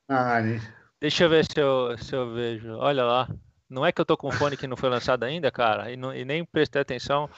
[0.08, 0.75] na área.
[1.00, 2.76] Deixa eu ver se eu, se eu vejo.
[2.76, 3.28] Olha lá.
[3.68, 5.96] Não é que eu tô com um fone que não foi lançado ainda, cara, e,
[5.96, 7.28] não, e nem prestei atenção.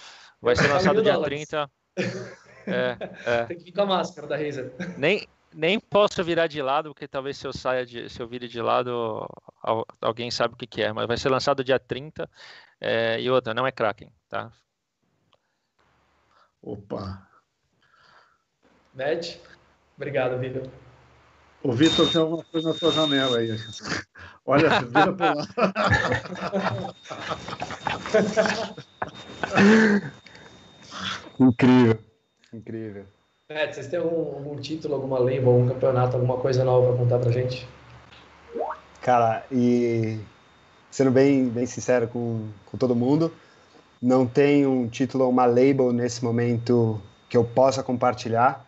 [0.41, 1.49] Vai ser lançado dia dólares.
[1.49, 1.71] 30.
[2.67, 3.45] É, é.
[3.47, 4.75] Tem que ir com a máscara da Razer.
[4.99, 8.47] Nem, nem posso virar de lado, porque talvez se eu saia de, se eu vire
[8.47, 9.27] de lado,
[10.01, 12.29] alguém sabe o que, que é, mas vai ser lançado dia 30.
[12.81, 14.53] É, e outra, não é Kraken, tá?
[16.61, 17.27] Opa.
[18.95, 19.41] Med,
[19.97, 20.71] obrigado, Vitor.
[21.63, 23.57] O Vitor tem alguma coisa na tua janela aí.
[24.47, 25.47] Olha, vira para lá.
[31.41, 31.99] Incrível.
[32.53, 33.05] Incrível.
[33.49, 37.19] É, vocês têm algum, algum título, alguma label, algum campeonato, alguma coisa nova para contar
[37.19, 37.67] pra gente?
[39.01, 40.21] Cara, e
[40.91, 43.33] sendo bem, bem sincero com, com todo mundo,
[44.01, 48.68] não tem um título ou uma label nesse momento que eu possa compartilhar.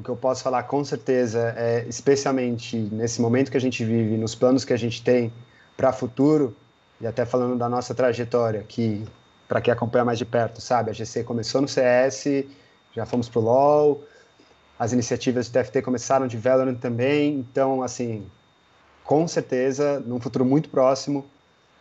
[0.00, 4.16] O que eu posso falar com certeza é, especialmente nesse momento que a gente vive,
[4.16, 5.30] nos planos que a gente tem
[5.76, 6.56] para futuro,
[6.98, 9.04] e até falando da nossa trajetória, que
[9.46, 12.46] para quem acompanha mais de perto, sabe, a GC começou no CS,
[12.94, 14.02] já fomos pro LoL,
[14.78, 18.24] as iniciativas de TFT começaram de Valorant também, então, assim,
[19.04, 21.26] com certeza, num futuro muito próximo,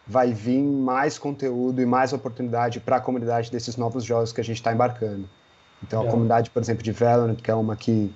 [0.05, 4.43] vai vir mais conteúdo e mais oportunidade para a comunidade desses novos jogos que a
[4.43, 5.30] gente está embarcando.
[5.84, 8.14] Então, a comunidade, por exemplo, de Valorant, que é uma que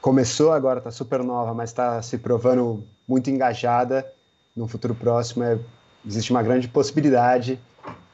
[0.00, 4.06] começou agora, está super nova, mas está se provando muito engajada,
[4.54, 5.58] no futuro próximo é,
[6.06, 7.58] existe uma grande possibilidade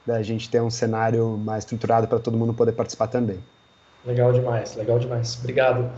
[0.04, 3.38] da gente ter um cenário mais estruturado para todo mundo poder participar também.
[4.04, 5.38] Legal demais, legal demais.
[5.38, 5.90] Obrigado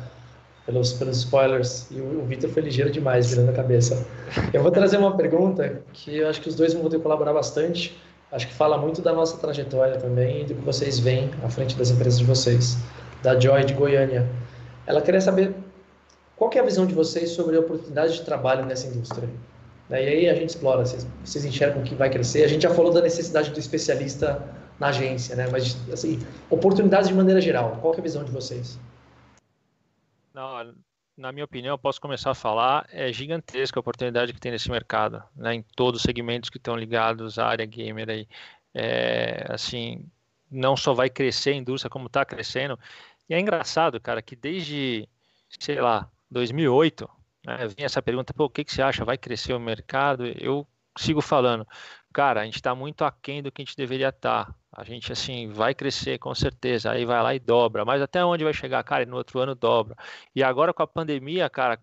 [0.67, 1.91] pelos, pelos spoilers.
[1.91, 4.07] E o, o Vitor foi ligeiro demais, virando a cabeça.
[4.53, 7.99] Eu vou trazer uma pergunta que eu acho que os dois vão poder colaborar bastante.
[8.33, 11.77] Acho que fala muito da nossa trajetória também e do que vocês veem à frente
[11.77, 12.77] das empresas de vocês.
[13.23, 14.29] Da Joy de Goiânia.
[14.87, 15.55] Ela queria saber
[16.37, 19.29] qual é a visão de vocês sobre a oportunidade de trabalho nessa indústria.
[19.91, 22.45] E aí a gente explora, vocês, vocês enxergam que vai crescer.
[22.45, 24.43] A gente já falou da necessidade do especialista
[24.81, 25.47] na agência, né?
[25.51, 26.19] Mas, assim,
[26.51, 28.79] oportunidades de maneira geral, qual é a visão de vocês?
[30.33, 30.75] Não,
[31.17, 35.23] na minha opinião, posso começar a falar, é gigantesca a oportunidade que tem nesse mercado,
[35.37, 35.55] né?
[35.55, 38.29] Em todos os segmentos que estão ligados à área gamer aí.
[38.73, 40.05] É, assim,
[40.51, 42.79] não só vai crescer a indústria como está crescendo.
[43.29, 45.09] E é engraçado, cara, que desde,
[45.61, 47.09] sei lá, 2008,
[47.47, 49.05] né, essa pergunta, pô, o que, que você acha?
[49.05, 50.27] Vai crescer o mercado?
[50.27, 50.67] Eu
[50.99, 51.67] sigo falando,
[52.15, 54.47] cara, a gente está muito aquém do que a gente deveria estar.
[54.47, 54.55] Tá.
[54.73, 58.45] A gente, assim, vai crescer com certeza, aí vai lá e dobra, mas até onde
[58.45, 59.03] vai chegar, cara?
[59.03, 59.97] E no outro ano dobra.
[60.35, 61.79] E agora com a pandemia, cara,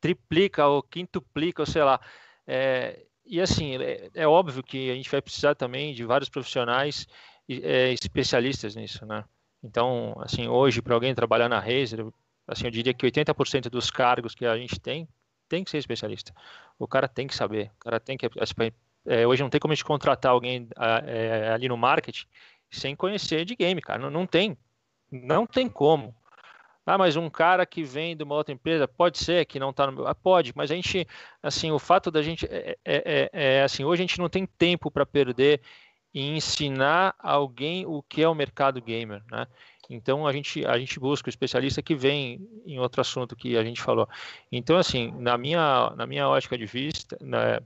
[0.00, 2.00] triplica ou quintuplica, ou sei lá.
[2.46, 7.06] É, e assim, é, é, óbvio que a gente vai precisar também de vários profissionais
[7.48, 9.24] é, especialistas nisso, né?
[9.62, 12.06] Então, assim, hoje, para alguém trabalhar na Razer,
[12.46, 15.06] assim, eu diria que 80% dos cargos que a gente tem,
[15.48, 16.34] tem que ser especialista.
[16.78, 18.28] O cara tem que saber, o cara tem que...
[19.06, 20.68] É, hoje não tem como a gente contratar alguém
[21.06, 22.26] é, ali no marketing
[22.70, 24.00] sem conhecer de game, cara.
[24.00, 24.56] Não, não tem.
[25.10, 26.14] Não tem como.
[26.84, 29.86] Ah, mas um cara que vem de uma outra empresa, pode ser que não está
[29.86, 30.06] no meu.
[30.08, 31.06] Ah, pode, mas a gente,
[31.42, 32.46] assim, o fato da gente.
[32.46, 35.60] É, é, é, é assim, hoje a gente não tem tempo para perder
[36.14, 39.46] em ensinar alguém o que é o mercado gamer, né?
[39.88, 43.64] Então a gente, a gente busca o especialista que vem em outro assunto que a
[43.64, 44.08] gente falou.
[44.50, 47.60] Então, assim, na minha, na minha ótica de vista, né,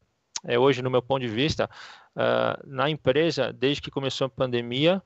[0.44, 1.68] é, hoje, no meu ponto de vista,
[2.14, 5.02] uh, na empresa, desde que começou a pandemia,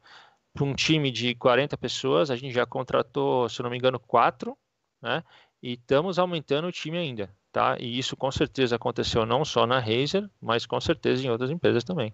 [0.52, 4.56] para um time de 40 pessoas, a gente já contratou, se não me engano, quatro,
[5.00, 5.22] né?
[5.62, 7.76] E estamos aumentando o time ainda, tá?
[7.78, 11.84] E isso com certeza aconteceu não só na Razer, mas com certeza em outras empresas
[11.84, 12.12] também.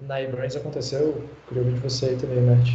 [0.00, 2.68] Na eBrands aconteceu, de você aí também, Matt.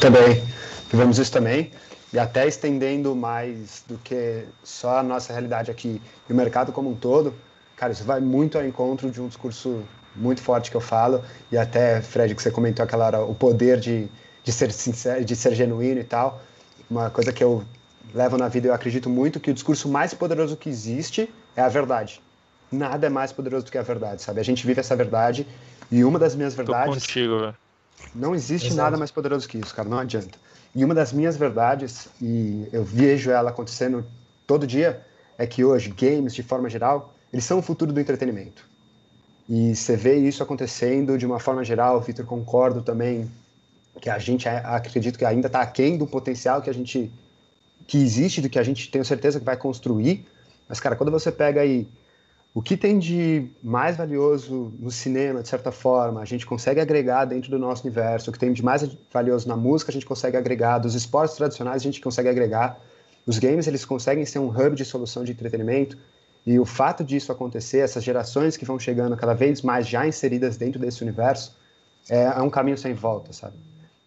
[0.00, 0.42] Também.
[0.88, 1.70] Tivemos isso também.
[2.12, 6.90] E até estendendo mais do que só a nossa realidade aqui e o mercado como
[6.90, 7.34] um todo,
[7.76, 9.84] cara, isso vai muito ao encontro de um discurso
[10.16, 13.78] muito forte que eu falo, e até, Fred, que você comentou aquela hora, o poder
[13.78, 14.08] de,
[14.42, 16.40] de ser sincero, de ser genuíno e tal.
[16.90, 17.62] Uma coisa que eu
[18.14, 21.68] levo na vida, eu acredito muito que o discurso mais poderoso que existe é a
[21.68, 22.20] verdade.
[22.72, 24.40] Nada é mais poderoso do que a verdade, sabe?
[24.40, 25.46] A gente vive essa verdade
[25.90, 26.94] e uma das minhas verdades.
[26.94, 27.54] Tô contigo, velho.
[28.14, 28.82] Não existe Exato.
[28.82, 30.38] nada mais poderoso que isso, cara, não adianta.
[30.74, 34.04] E uma das minhas verdades, e eu vejo ela acontecendo
[34.46, 35.00] todo dia,
[35.36, 38.66] é que hoje games, de forma geral, eles são o futuro do entretenimento.
[39.48, 43.30] E você vê isso acontecendo de uma forma geral, Vitor, concordo também
[44.00, 47.10] que a gente acredito que ainda está aquém do potencial que a gente
[47.86, 50.26] que existe, do que a gente tem certeza que vai construir.
[50.68, 51.88] Mas, cara, quando você pega aí
[52.54, 57.24] o que tem de mais valioso no cinema, de certa forma, a gente consegue agregar
[57.24, 60.36] dentro do nosso universo, o que tem de mais valioso na música, a gente consegue
[60.36, 62.80] agregar, dos esportes tradicionais, a gente consegue agregar.
[63.26, 65.98] Os games, eles conseguem ser um hub de solução de entretenimento.
[66.46, 70.56] E o fato disso acontecer, essas gerações que vão chegando cada vez mais já inseridas
[70.56, 71.54] dentro desse universo,
[72.08, 73.56] é, é um caminho sem volta, sabe?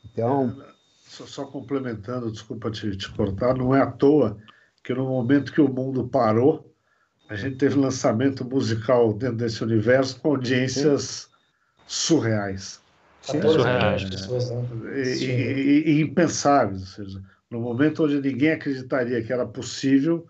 [0.04, 0.56] Então.
[0.68, 0.72] É,
[1.08, 4.38] só, só, complementando, desculpa te, te cortar, não é à toa
[4.84, 6.71] que no momento que o mundo parou,
[7.32, 11.30] a gente teve lançamento musical dentro desse universo com audiências Sim.
[11.88, 12.82] surreais.
[13.22, 14.04] Sim, surreais.
[14.94, 16.82] É, e, e, e, impensáveis.
[16.82, 20.28] Ou seja, no momento onde ninguém acreditaria que era possível,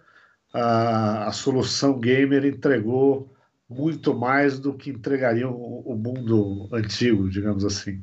[0.53, 3.33] a, a solução gamer entregou
[3.67, 7.99] muito mais do que entregaria o, o mundo antigo, digamos assim.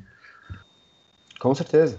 [1.39, 1.97] Com certeza,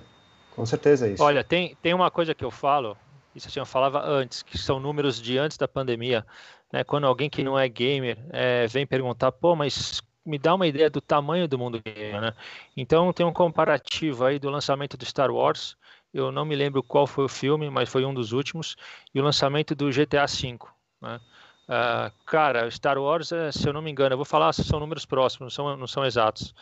[0.55, 1.23] com certeza é isso.
[1.23, 2.95] Olha, tem, tem uma coisa que eu falo,
[3.35, 6.27] isso assim, eu falava antes, que são números de antes da pandemia,
[6.73, 6.85] né?
[6.85, 10.91] Quando alguém que não é gamer é, vem perguntar, pô, mas me dá uma ideia
[10.91, 12.35] do tamanho do mundo gamer, né?
[12.77, 15.77] Então tem um comparativo aí do lançamento do Star Wars
[16.13, 18.77] eu não me lembro qual foi o filme, mas foi um dos últimos,
[19.15, 20.59] e o lançamento do GTA V.
[21.01, 21.21] Né?
[21.69, 24.81] Uh, cara, Star Wars, é, se eu não me engano, eu vou falar se são
[24.81, 26.53] números próximos, não são, não são exatos,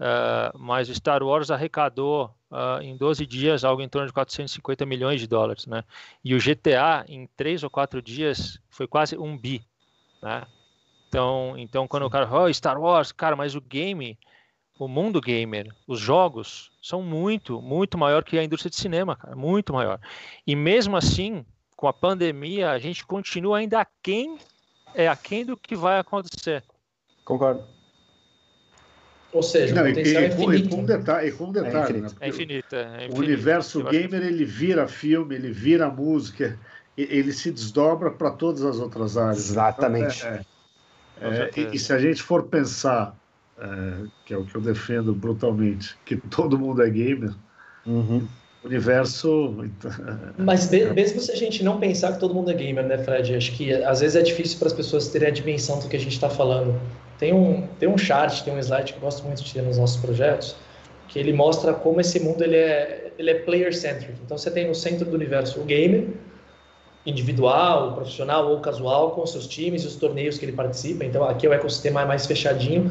[0.00, 4.84] uh, mas o Star Wars arrecadou uh, em 12 dias algo em torno de 450
[4.86, 5.84] milhões de dólares, né?
[6.24, 9.62] E o GTA, em 3 ou 4 dias, foi quase um bi,
[10.22, 10.46] né?
[11.08, 14.18] Então, então quando o cara, oh, Star Wars, cara, mas o game
[14.78, 19.34] o mundo gamer, os jogos, são muito, muito maior que a indústria de cinema, cara,
[19.34, 20.00] muito maior.
[20.46, 21.44] E mesmo assim,
[21.76, 24.38] com a pandemia, a gente continua ainda aquém,
[24.94, 26.62] é aquém do que vai acontecer.
[27.24, 27.77] Concordo.
[29.32, 30.66] Ou seja, Não, o potencial e, é infinito.
[30.66, 32.14] E com um detalhe, e com um detalhe é infinito.
[32.14, 32.18] Né?
[32.20, 33.14] É infinito, é infinito.
[33.14, 36.58] O universo gamer, ele vira filme, ele vira música,
[36.96, 39.50] ele se desdobra para todas as outras áreas.
[39.50, 40.26] Exatamente.
[40.26, 43.14] Então, é, é, e, e se a gente for pensar
[43.60, 47.34] é, que é o que eu defendo brutalmente, que todo mundo é gamer.
[47.84, 48.26] Uhum.
[48.64, 49.54] Universo.
[50.36, 53.34] Mas mesmo se a gente não pensar que todo mundo é gamer, né, Fred?
[53.34, 56.00] Acho que às vezes é difícil para as pessoas terem a dimensão do que a
[56.00, 56.78] gente está falando.
[57.18, 59.78] Tem um, tem um chart, tem um slide que eu gosto muito de ter nos
[59.78, 60.56] nossos projetos,
[61.08, 64.14] que ele mostra como esse mundo ele é, ele é player-centric.
[64.24, 66.08] Então você tem no centro do universo o gamer,
[67.04, 71.04] individual, profissional ou casual, com seus times e os torneios que ele participa.
[71.04, 72.90] Então aqui é o ecossistema mais fechadinho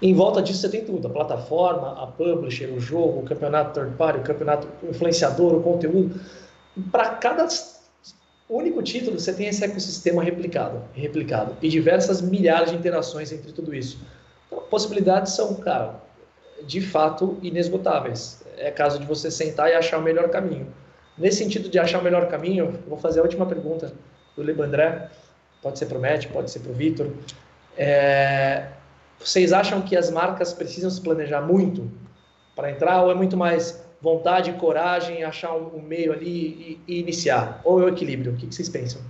[0.00, 3.96] em volta disso você tem tudo, a plataforma, a publisher, o jogo, o campeonato third
[3.96, 6.20] party, o campeonato influenciador, o conteúdo.
[6.92, 7.48] Para cada
[8.56, 13.74] único título você tem esse ecossistema replicado, replicado e diversas milhares de interações entre tudo
[13.74, 13.98] isso.
[14.46, 16.00] Então, possibilidades são, cara,
[16.66, 18.42] de fato inesgotáveis.
[18.56, 20.66] É caso de você sentar e achar o melhor caminho.
[21.16, 23.92] Nesse sentido de achar o melhor caminho, vou fazer a última pergunta
[24.36, 25.10] do Lebandré.
[25.60, 27.10] pode ser para o Matt, pode ser para o Vitor.
[27.76, 28.68] É,
[29.18, 31.90] vocês acham que as marcas precisam se planejar muito
[32.54, 37.00] para entrar ou é muito mais vontade, coragem, achar um, um meio ali e, e,
[37.00, 37.60] iniciar?
[37.64, 38.32] Ou é o equilíbrio?
[38.32, 39.02] O que, que vocês pensam?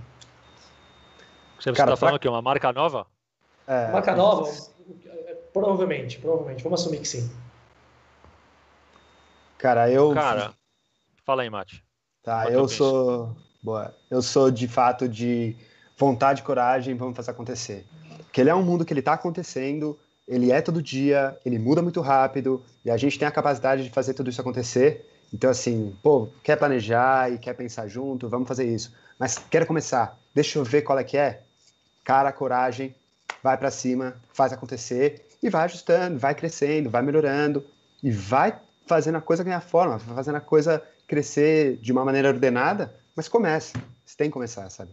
[1.59, 2.19] Você está falando pra...
[2.19, 3.05] que é uma marca nova?
[3.67, 3.91] É...
[3.91, 4.51] Marca nova?
[5.53, 6.63] Provavelmente, provavelmente.
[6.63, 7.29] Vamos assumir que sim.
[9.57, 10.13] Cara, eu.
[10.13, 10.53] Cara,
[11.25, 11.83] fala aí, Mate.
[12.23, 13.35] Tá, eu sou.
[13.61, 13.93] Boa.
[14.09, 15.55] Eu sou de fato de
[15.97, 17.85] vontade, coragem, vamos fazer acontecer.
[18.19, 19.99] Porque ele é um mundo que ele está acontecendo,
[20.29, 23.89] ele é todo dia, ele muda muito rápido, e a gente tem a capacidade de
[23.89, 25.03] fazer tudo isso acontecer.
[25.33, 28.93] Então, assim, pô, quer planejar e quer pensar junto, vamos fazer isso.
[29.17, 31.41] Mas quero começar, deixa eu ver qual é que é.
[32.03, 32.95] Cara, coragem,
[33.41, 37.65] vai para cima, faz acontecer e vai ajustando, vai crescendo, vai melhorando
[38.03, 38.55] e vai
[38.85, 43.27] fazendo a coisa ganhar forma, vai fazendo a coisa crescer de uma maneira ordenada, mas
[43.27, 43.73] comece.
[44.05, 44.91] Você tem que começar, sabe?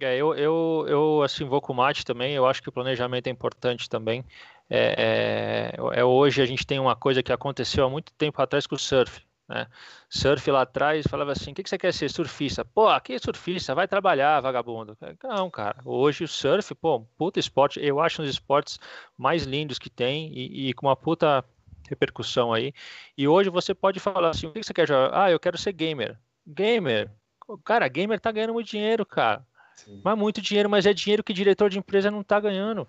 [0.00, 2.34] É, eu, eu, eu assim vou com o Mate também.
[2.34, 4.24] Eu acho que o planejamento é importante também.
[4.68, 8.66] É, é, é, hoje a gente tem uma coisa que aconteceu há muito tempo atrás
[8.66, 9.24] com o surf.
[9.48, 9.66] Né?
[10.08, 12.10] Surf lá atrás falava assim: o que, que você quer ser?
[12.10, 12.64] Surfista?
[12.64, 14.96] Pô, aqui é surfista, vai trabalhar, vagabundo.
[15.22, 15.78] Não, cara.
[15.84, 17.80] Hoje o surf, pô, puta esporte.
[17.80, 18.78] Eu acho um dos esportes
[19.16, 21.44] mais lindos que tem e, e com uma puta
[21.88, 22.72] repercussão aí.
[23.16, 25.10] E hoje você pode falar assim: o que, que você quer jogar?
[25.14, 26.18] Ah, eu quero ser gamer.
[26.46, 27.10] Gamer.
[27.64, 29.46] Cara, gamer tá ganhando muito dinheiro, cara.
[29.76, 30.00] Sim.
[30.02, 32.88] Mas muito dinheiro, mas é dinheiro que diretor de empresa não está ganhando.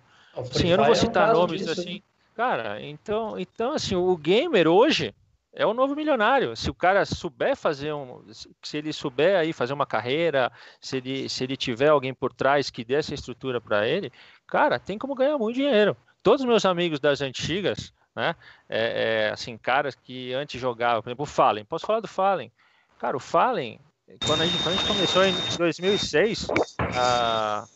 [0.51, 2.01] Sim, eu não vou citar é um nomes disso, assim.
[2.35, 5.13] Cara, então, então assim, o gamer hoje
[5.53, 6.55] é o novo milionário.
[6.55, 8.23] Se o cara souber fazer um,
[8.61, 12.69] se ele souber aí fazer uma carreira, se ele, se ele tiver alguém por trás
[12.69, 14.11] que dê essa estrutura para ele,
[14.45, 15.97] cara, tem como ganhar muito dinheiro.
[16.21, 18.35] Todos os meus amigos das antigas, né,
[18.69, 21.65] é, é, assim, caras que antes jogavam, por exemplo, o Fallen.
[21.65, 22.51] Posso falar do Fallen?
[22.99, 23.79] Cara, o Fallen
[24.23, 26.47] quando a gente, quando a gente começou em 2006,
[26.93, 27.67] ah,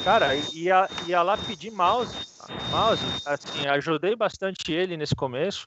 [0.00, 2.26] cara, ia, ia lá pedir mouse,
[2.70, 5.66] mouse, assim, ajudei bastante ele nesse começo.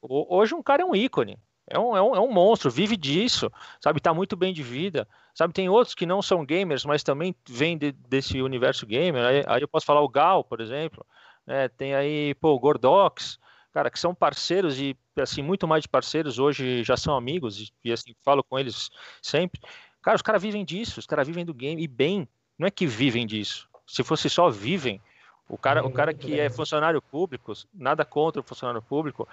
[0.00, 1.38] Hoje um cara é um ícone,
[1.70, 3.50] é um, é um, é um monstro, vive disso,
[3.80, 7.34] sabe, tá muito bem de vida, sabe, tem outros que não são gamers, mas também
[7.48, 11.06] vêm de, desse universo gamer, aí, aí, eu posso falar o Gal, por exemplo,
[11.46, 13.38] né, tem aí, pô, o Gordox,
[13.72, 17.88] cara, que são parceiros e assim muito mais de parceiros hoje já são amigos e,
[17.88, 19.60] e assim falo com eles sempre.
[20.02, 22.28] Cara, os caras vivem disso, os caras vivem do game e bem.
[22.58, 23.68] Não é que vivem disso.
[23.86, 25.00] Se fosse só vivem,
[25.48, 29.28] o cara, o cara que é funcionário público, nada contra o funcionário público,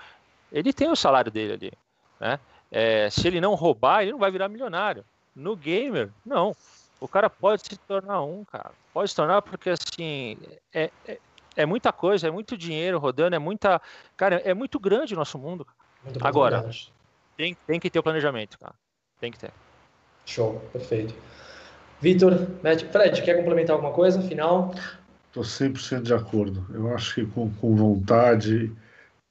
[0.51, 1.71] ele tem o salário dele ali,
[2.19, 2.39] né?
[2.71, 5.03] É, se ele não roubar, ele não vai virar milionário.
[5.35, 6.55] No gamer, não.
[6.99, 8.71] O cara pode se tornar um, cara.
[8.93, 10.37] Pode se tornar porque assim
[10.73, 11.17] é, é,
[11.59, 13.81] é muita coisa, é muito dinheiro rodando, é muita.
[14.15, 15.67] Cara, é muito grande o nosso mundo.
[16.21, 16.69] Agora,
[17.35, 18.73] tem, tem que ter o planejamento, cara.
[19.19, 19.51] Tem que ter.
[20.25, 21.13] Show, perfeito.
[21.99, 22.47] Vitor,
[22.91, 24.21] Fred, quer complementar alguma coisa?
[24.21, 24.73] Final?
[25.27, 26.65] Estou 100% de acordo.
[26.73, 28.71] Eu acho que com, com vontade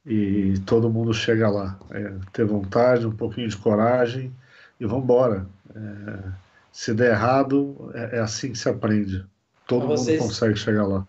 [0.05, 1.79] e todo mundo chega lá.
[1.91, 4.31] É, ter vontade, um pouquinho de coragem
[4.79, 5.47] e vamos embora.
[5.75, 6.31] É,
[6.71, 9.25] se der errado, é, é, assim que se aprende.
[9.67, 10.21] Todo mundo vocês...
[10.21, 11.07] consegue chegar lá.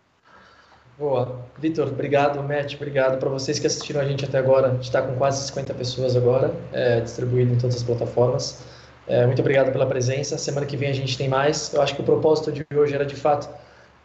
[0.99, 1.39] Boa.
[1.57, 2.43] Vitor, obrigado.
[2.43, 3.17] Matt, obrigado.
[3.19, 6.13] Para vocês que assistiram a gente até agora, a gente está com quase 50 pessoas
[6.13, 8.59] agora, é, distribuído em todas as plataformas.
[9.07, 10.37] É, muito obrigado pela presença.
[10.37, 11.73] Semana que vem a gente tem mais.
[11.73, 13.49] Eu acho que o propósito de hoje era, de fato,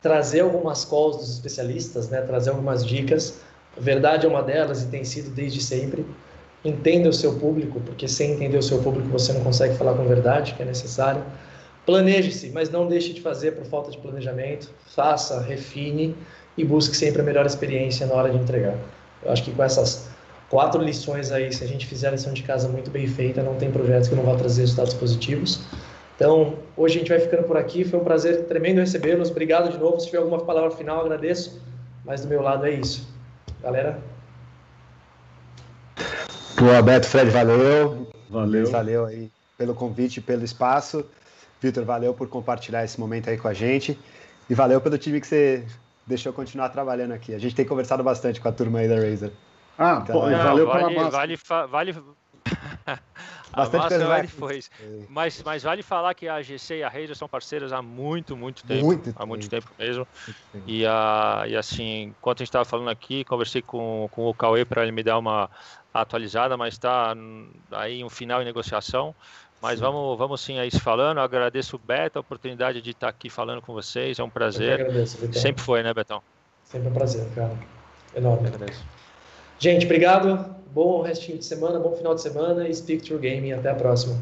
[0.01, 2.21] trazer algumas calls dos especialistas, né?
[2.21, 3.41] trazer algumas dicas.
[3.77, 6.07] Verdade é uma delas e tem sido desde sempre.
[6.65, 10.07] Entenda o seu público, porque sem entender o seu público você não consegue falar com
[10.07, 11.25] verdade, que é necessário.
[11.85, 14.71] Planeje-se, mas não deixe de fazer por falta de planejamento.
[14.87, 16.17] Faça, refine
[16.57, 18.77] e busque sempre a melhor experiência na hora de entregar.
[19.23, 20.09] Eu acho que com essas
[20.49, 23.57] quatro lições aí, se a gente fizer a lição de casa muito bem feita, não
[23.57, 25.61] tem projetos que não vão trazer resultados positivos.
[26.17, 27.85] Então, hoje a gente vai ficando por aqui.
[27.85, 29.31] Foi um prazer tremendo recebê-los.
[29.31, 29.99] Obrigado de novo.
[29.99, 31.61] Se tiver alguma palavra final, agradeço.
[32.05, 33.09] Mas do meu lado é isso.
[33.61, 33.99] Galera.
[36.57, 38.07] Boa, Beto, Fred, valeu.
[38.31, 38.71] Valeu.
[38.71, 41.05] Valeu aí pelo convite, pelo espaço.
[41.61, 43.99] Vitor, valeu por compartilhar esse momento aí com a gente.
[44.49, 45.65] E valeu pelo time que você
[46.07, 47.35] deixou eu continuar trabalhando aqui.
[47.35, 49.33] A gente tem conversado bastante com a turma aí da Razer.
[49.79, 51.11] Ah, então, pô, não, valeu vale, pela massa.
[51.11, 51.39] Vale,
[51.69, 51.95] vale...
[53.55, 54.61] Bastante massa vale foi.
[55.09, 58.65] Mas, mas vale falar que a GC e a Razer são parceiras há muito, muito
[58.67, 58.85] tempo.
[58.85, 60.07] Muito há muito tempo, tempo mesmo.
[60.53, 64.35] Muito e, a, e assim, enquanto a gente estava falando aqui, conversei com, com o
[64.35, 65.49] Cauê para ele me dar uma
[65.93, 67.15] atualizada, mas está
[67.71, 69.15] aí um final em negociação.
[69.65, 71.17] Mas vamos, vamos sim aí se falando.
[71.17, 74.19] Eu agradeço o Beto a oportunidade de estar aqui falando com vocês.
[74.19, 74.75] É um prazer.
[74.75, 76.21] Agradeço, Sempre foi, né, Betão?
[76.65, 77.59] Sempre um prazer, cara.
[78.15, 78.51] Enorme.
[79.59, 80.55] Gente, obrigado.
[80.71, 83.53] Bom restinho de semana, bom final de semana e Speak True Gaming.
[83.53, 84.21] Até a próxima.